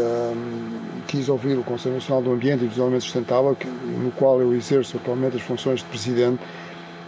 quis 1.08 1.30
ouvir 1.30 1.58
o 1.58 1.64
Conselho 1.64 1.96
Nacional 1.96 2.24
do 2.24 2.32
Ambiente 2.32 2.62
e 2.62 2.66
do 2.66 2.68
Desenvolvimento 2.68 3.04
Sustentável, 3.04 3.58
no 3.84 4.12
qual 4.12 4.42
eu 4.42 4.54
exerço 4.54 4.98
atualmente 4.98 5.36
as 5.36 5.42
funções 5.42 5.80
de 5.80 5.86
Presidente, 5.86 6.42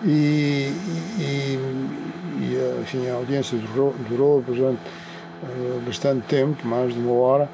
e, 0.03 0.71
e, 1.17 1.59
e 2.39 2.79
enfim, 2.81 3.07
a 3.09 3.15
audiência 3.15 3.57
durou, 3.57 3.95
durou 4.09 4.41
durante 4.41 4.79
bastante 5.85 6.25
tempo, 6.27 6.67
mais 6.67 6.93
de 6.93 6.99
uma 6.99 7.13
hora, 7.13 7.49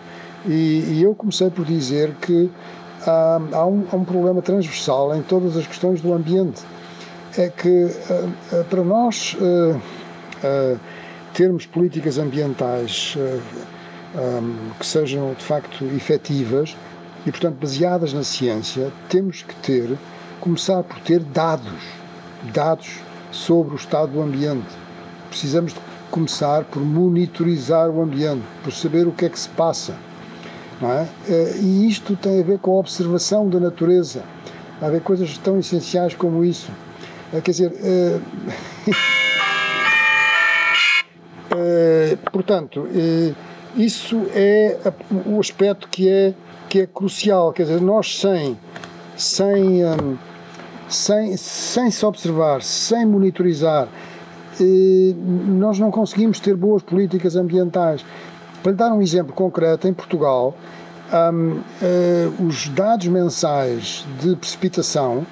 e, 0.46 0.84
e 0.90 1.04
eu 1.04 1.14
comecei 1.16 1.50
por 1.50 1.66
dizer 1.66 2.14
que 2.22 2.50
há, 3.06 3.40
há, 3.54 3.66
um, 3.66 3.86
há 3.92 3.96
um 3.96 4.06
problema 4.06 4.42
transversal 4.42 5.16
em 5.16 5.22
todas 5.22 5.58
as 5.58 5.66
questões 5.66 6.02
do 6.02 6.14
ambiente. 6.14 6.62
É 7.38 7.50
que 7.50 7.86
uh, 7.86 8.60
uh, 8.60 8.64
para 8.66 8.84
nós 8.84 9.36
uh, 9.36 10.80
termos 11.34 11.66
políticas 11.66 12.18
ambientais 12.18 13.16
que 14.78 14.86
sejam 14.86 15.34
de 15.34 15.44
facto 15.44 15.86
efetivas 15.96 16.76
e, 17.26 17.32
portanto, 17.32 17.56
baseadas 17.62 18.12
na 18.12 18.24
ciência, 18.24 18.92
temos 19.08 19.44
que 19.44 19.56
ter, 19.56 19.98
começar 20.42 20.84
por 20.84 21.00
ter 21.00 21.20
dados, 21.20 21.82
dados 22.52 23.00
sobre 23.32 23.74
o 23.74 23.78
estado 23.78 24.12
do 24.12 24.22
ambiente. 24.22 24.68
Precisamos 25.30 25.74
de 25.74 25.80
começar 26.10 26.66
por 26.66 26.82
monitorizar 26.82 27.90
o 27.90 28.02
ambiente, 28.02 28.44
por 28.64 28.74
saber 28.74 29.08
o 29.08 29.12
que 29.12 29.26
é 29.26 29.30
que 29.30 29.40
se 29.40 29.48
passa. 29.50 29.96
É? 30.82 31.08
Eh, 31.30 31.58
e 31.62 31.88
isto 31.88 32.16
tem 32.16 32.40
a 32.40 32.44
ver 32.44 32.60
com 32.60 32.72
a 32.72 32.80
observação 32.80 33.48
da 33.48 33.60
natureza. 33.60 34.24
Há 34.82 34.88
a 34.88 34.90
ver 34.90 35.02
coisas 35.02 35.38
tão 35.38 35.60
essenciais 35.60 36.16
como 36.16 36.44
isso. 36.44 36.72
Quer 37.44 37.52
dizer, 37.52 37.72
Eh, 41.54 42.18
portanto, 42.32 42.88
eh, 42.96 43.34
isso 43.76 44.26
é 44.34 44.78
o 45.26 45.40
aspecto 45.40 45.88
que 45.90 46.08
é, 46.08 46.34
que 46.70 46.80
é 46.80 46.88
crucial. 46.88 47.52
Quer 47.52 47.64
dizer, 47.64 47.82
nós 47.82 48.20
sem, 48.20 48.58
sem, 49.18 49.86
um, 49.86 50.18
sem, 50.88 51.36
sem 51.36 51.92
se 51.92 52.06
observar, 52.06 52.62
sem 52.62 53.06
monitorizar, 53.06 53.88
eh, 54.60 55.14
nós 55.48 55.78
não 55.78 55.92
conseguimos 55.92 56.40
ter 56.40 56.56
boas 56.56 56.82
políticas 56.82 57.36
ambientais. 57.36 58.04
Para 58.62 58.72
lhe 58.72 58.78
dar 58.78 58.94
um 58.94 59.02
exemplo 59.02 59.34
concreto, 59.34 59.88
em 59.88 59.94
Portugal, 59.94 60.56
um, 61.34 61.52
uh, 61.52 62.46
os 62.48 62.68
dados 62.70 63.08
mensais 63.08 64.06
de 64.22 64.36
precipitação 64.36 65.26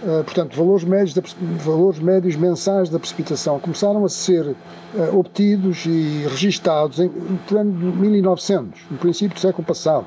Uh, 0.00 0.22
portanto, 0.22 0.56
valores 0.56 0.84
médios, 0.84 1.34
valores 1.40 1.98
médios 1.98 2.36
mensais 2.36 2.88
da 2.88 3.00
precipitação 3.00 3.58
começaram 3.58 4.04
a 4.04 4.08
ser 4.08 4.46
uh, 4.46 5.18
obtidos 5.18 5.86
e 5.86 6.24
registados 6.28 7.00
em, 7.00 7.10
ano 7.50 7.72
de 7.72 7.98
1900, 7.98 8.80
no 8.88 8.96
princípio 8.96 9.34
do 9.34 9.40
século 9.40 9.66
passado. 9.66 10.06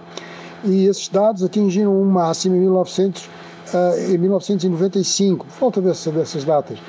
E 0.64 0.86
esses 0.86 1.10
dados 1.10 1.44
atingiram 1.44 1.94
um 1.94 2.06
máximo 2.06 2.56
em, 2.56 2.60
1900, 2.60 3.26
uh, 3.26 3.30
eh, 3.74 4.14
em 4.14 4.18
1995, 4.18 5.46
por 5.46 5.60
volta 5.60 5.82
dessa, 5.82 6.10
dessas 6.10 6.46
datas. 6.46 6.80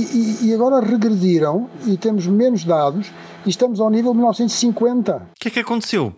E, 0.00 0.48
e, 0.48 0.54
agora 0.54 0.80
regrediram 0.84 1.68
e 1.84 1.96
temos 1.96 2.26
menos 2.26 2.64
dados 2.64 3.10
e 3.44 3.50
estamos 3.50 3.80
ao 3.80 3.90
nível 3.90 4.12
de 4.12 4.18
1950. 4.18 5.16
O 5.16 5.20
que 5.40 5.48
é 5.48 5.50
que 5.50 5.58
aconteceu? 5.58 6.12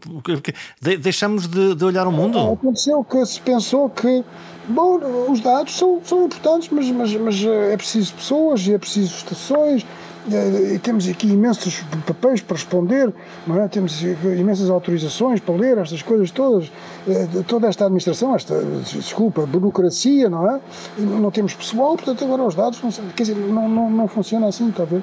Deixamos 1.00 1.46
de, 1.46 1.74
de 1.74 1.84
olhar 1.84 2.06
o 2.06 2.12
mundo? 2.12 2.38
Aconteceu 2.38 3.02
que 3.02 3.24
se 3.24 3.40
pensou 3.40 3.88
que 3.88 4.22
Bom, 4.70 5.00
os 5.28 5.40
dados 5.40 5.76
são, 5.76 6.00
são 6.04 6.26
importantes, 6.26 6.68
mas, 6.70 6.88
mas, 6.90 7.12
mas 7.16 7.42
eh, 7.42 7.72
é 7.72 7.76
preciso 7.76 8.14
pessoas 8.14 8.64
e 8.68 8.74
é 8.74 8.78
preciso 8.78 9.16
estações. 9.16 9.84
Eh, 10.30 10.74
e 10.74 10.78
temos 10.78 11.09
aqui 11.09 11.28
imensos 11.28 11.83
papéis 12.06 12.40
para 12.40 12.56
responder, 12.56 13.12
é? 13.48 13.68
temos 13.68 14.02
imensas 14.02 14.68
autorizações 14.68 15.40
para 15.40 15.54
ler 15.54 15.78
estas 15.78 16.02
coisas 16.02 16.30
todas, 16.30 16.70
eh, 17.09 17.26
toda 17.46 17.68
esta 17.68 17.85
administração, 17.85 18.35
esta, 18.35 18.61
desculpa, 18.92 19.46
burocracia, 19.46 20.28
não 20.28 20.50
é? 20.50 20.61
Não 20.98 21.30
temos 21.30 21.54
pessoal, 21.54 21.96
portanto 21.96 22.24
agora 22.24 22.42
os 22.42 22.54
dados, 22.54 22.83
não, 22.83 22.90
quer 22.90 23.22
dizer, 23.22 23.37
não, 23.37 23.68
não, 23.68 23.90
não 23.90 24.09
funciona 24.09 24.48
assim, 24.48 24.68
está 24.68 24.83
a 24.83 24.87
ver? 24.87 25.02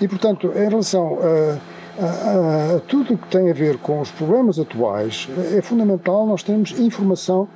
E 0.00 0.06
portanto, 0.06 0.52
em 0.54 0.68
relação 0.68 1.18
a 1.22 1.80
a, 2.00 2.76
a, 2.76 2.80
tudo 2.80 3.14
o 3.14 3.18
que 3.18 3.28
tem 3.28 3.50
a 3.50 3.52
ver 3.52 3.76
com 3.78 4.00
os 4.00 4.10
problemas 4.10 4.58
atuais, 4.58 5.28
é 5.54 5.60
fundamental 5.60 6.26
nós 6.26 6.42
termos 6.42 6.78
informação, 6.78 7.46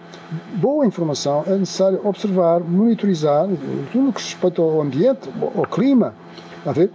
boa 0.54 0.86
informação, 0.86 1.44
é 1.46 1.56
necessário 1.56 2.00
observar, 2.04 2.60
monitorizar 2.60 3.46
tudo 3.90 4.10
o 4.10 4.12
que 4.12 4.20
respeita 4.20 4.60
ao 4.60 4.82
ambiente, 4.82 5.30
ao 5.56 5.66
clima, 5.66 6.14
a 6.64 6.72
ver? 6.72 6.90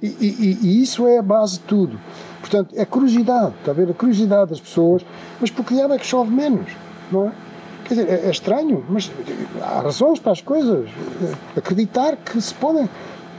E, 0.00 0.06
e, 0.06 0.58
e, 0.62 0.82
isso 0.82 1.06
é 1.08 1.18
a 1.18 1.22
base 1.22 1.54
de 1.54 1.60
tudo. 1.60 1.98
Portanto, 2.40 2.72
é 2.76 2.84
curiosidade, 2.84 3.52
está 3.58 3.72
a 3.72 3.74
ver? 3.74 3.90
A 3.90 3.94
curiosidade 3.94 4.50
das 4.50 4.60
pessoas, 4.60 5.04
mas 5.40 5.50
por 5.50 5.64
que 5.64 5.80
é 5.80 5.98
que 5.98 6.06
chove 6.06 6.30
menos, 6.30 6.70
não 7.10 7.26
é? 7.26 7.32
Quer 7.84 7.94
dizer, 7.94 8.08
é, 8.08 8.26
é 8.26 8.30
estranho, 8.30 8.84
mas 8.88 9.10
há 9.60 9.80
razões 9.80 10.20
para 10.20 10.32
as 10.32 10.40
coisas. 10.40 10.88
Acreditar 11.56 12.16
que 12.16 12.40
se 12.40 12.54
podem 12.54 12.88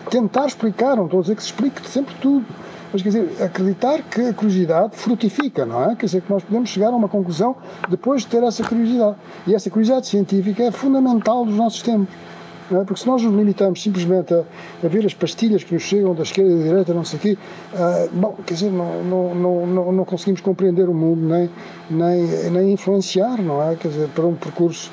tentar 0.10 0.48
explicar, 0.48 0.96
não 0.96 1.06
estou 1.06 1.20
a 1.20 1.22
dizer 1.22 1.36
que 1.36 1.44
se 1.44 1.50
explique 1.50 1.88
sempre 1.88 2.14
tudo, 2.16 2.46
mas 2.92 3.04
quer 3.04 3.10
dizer, 3.10 3.44
acreditar 3.44 4.02
que 4.02 4.22
a 4.22 4.34
curiosidade 4.34 4.96
frutifica, 4.96 5.66
não 5.66 5.92
é? 5.92 5.96
Quer 5.96 6.08
dizer, 6.08 6.22
que 6.22 6.32
nós 6.32 6.44
podemos 6.44 6.70
chegar 6.70 6.88
a 6.88 6.96
uma 6.96 7.08
conclusão 7.08 7.56
depois 7.88 8.24
de 8.24 8.28
ter 8.28 8.42
essa 8.42 8.64
curiosidade. 8.64 9.16
E 9.46 9.54
essa 9.54 9.70
curiosidade 9.70 10.08
científica 10.08 10.64
é 10.64 10.72
fundamental 10.72 11.46
dos 11.46 11.56
nossos 11.56 11.82
tempos. 11.84 12.14
É? 12.72 12.84
Porque 12.84 13.02
se 13.02 13.08
nós 13.08 13.22
nos 13.24 13.34
limitamos 13.34 13.82
simplesmente 13.82 14.34
a, 14.34 14.44
a, 14.84 14.88
ver 14.88 15.06
as 15.06 15.14
pastilhas 15.14 15.64
que 15.64 15.74
nos 15.74 15.84
chegam 15.84 16.14
da 16.14 16.24
esquerda 16.24 16.52
e 16.52 16.58
da 16.58 16.64
direita, 16.64 16.94
não 16.94 17.04
sei 17.04 17.18
o 17.18 17.22
quê, 17.22 17.38
uh, 17.74 18.10
bom, 18.14 18.38
quer 18.46 18.54
dizer, 18.54 18.72
não, 18.72 19.04
não, 19.04 19.66
não, 19.66 19.92
não, 19.92 20.06
conseguimos 20.06 20.42
compreender 20.42 20.88
o 20.88 20.94
mundo, 20.94 21.22
nem, 21.22 21.50
nem, 21.90 22.50
nem 22.52 22.74
influenciar, 22.74 23.42
não 23.42 23.62
é? 23.62 23.76
Quer 23.76 23.88
dizer, 23.88 24.08
para 24.10 24.26
um 24.26 24.36
percurso 24.36 24.92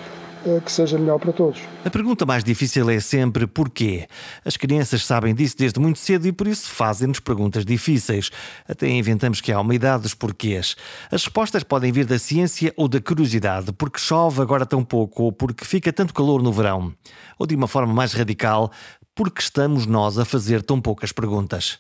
que 0.65 0.71
seja 0.71 0.99
melhor 0.99 1.19
para 1.19 1.33
todos. 1.33 1.61
A 1.85 1.91
pergunta 1.91 2.25
mais 2.25 2.45
difícil 2.45 2.89
é 2.91 3.01
sempre 3.01 3.47
porquê. 3.47 4.07
As 4.45 4.57
crianças 4.57 5.05
sabem 5.05 5.35
disso 5.35 5.57
desde 5.59 5.81
muito 5.81 5.99
cedo 5.99 6.27
e 6.27 6.33
por 6.33 6.47
isso 6.47 6.69
fazem-nos 6.71 7.21
perguntas 7.21 7.65
difíceis. 7.65 8.31
Até 8.69 8.89
inventamos 8.89 9.41
que 9.41 9.53
há 9.53 9.61
uma 9.61 9.75
idade 9.75 10.05
dos 10.05 10.15
porquês. 10.15 10.77
As 11.11 11.25
respostas 11.25 11.63
podem 11.63 11.93
vir 11.93 12.07
da 12.07 12.19
ciência 12.19 12.73
ou 12.77 12.89
da 12.89 13.01
curiosidade, 13.01 13.73
porque 13.73 13.99
chove 13.99 14.41
agora 14.41 14.65
tão 14.65 14.85
pouco 14.85 15.25
ou 15.25 15.33
porque 15.33 15.65
fica 15.65 15.93
tanto 15.93 16.15
calor 16.15 16.43
no 16.43 16.53
verão 16.53 16.95
ou 17.39 17.47
de 17.47 17.55
uma 17.55 17.69
forma 17.69 17.93
mais 17.93 18.13
radical, 18.13 18.71
porque 19.15 19.41
estamos 19.41 19.87
nós 19.87 20.19
a 20.19 20.25
fazer 20.25 20.63
tão 20.63 20.81
poucas 20.81 21.13
perguntas? 21.13 21.79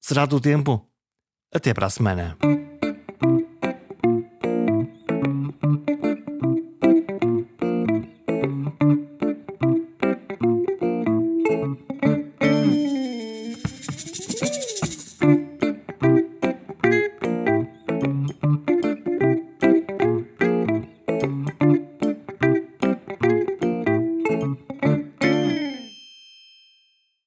Será 0.00 0.26
do 0.26 0.40
tempo? 0.40 0.86
Até 1.52 1.72
para 1.74 1.86
a 1.86 1.90
semana. 1.90 2.36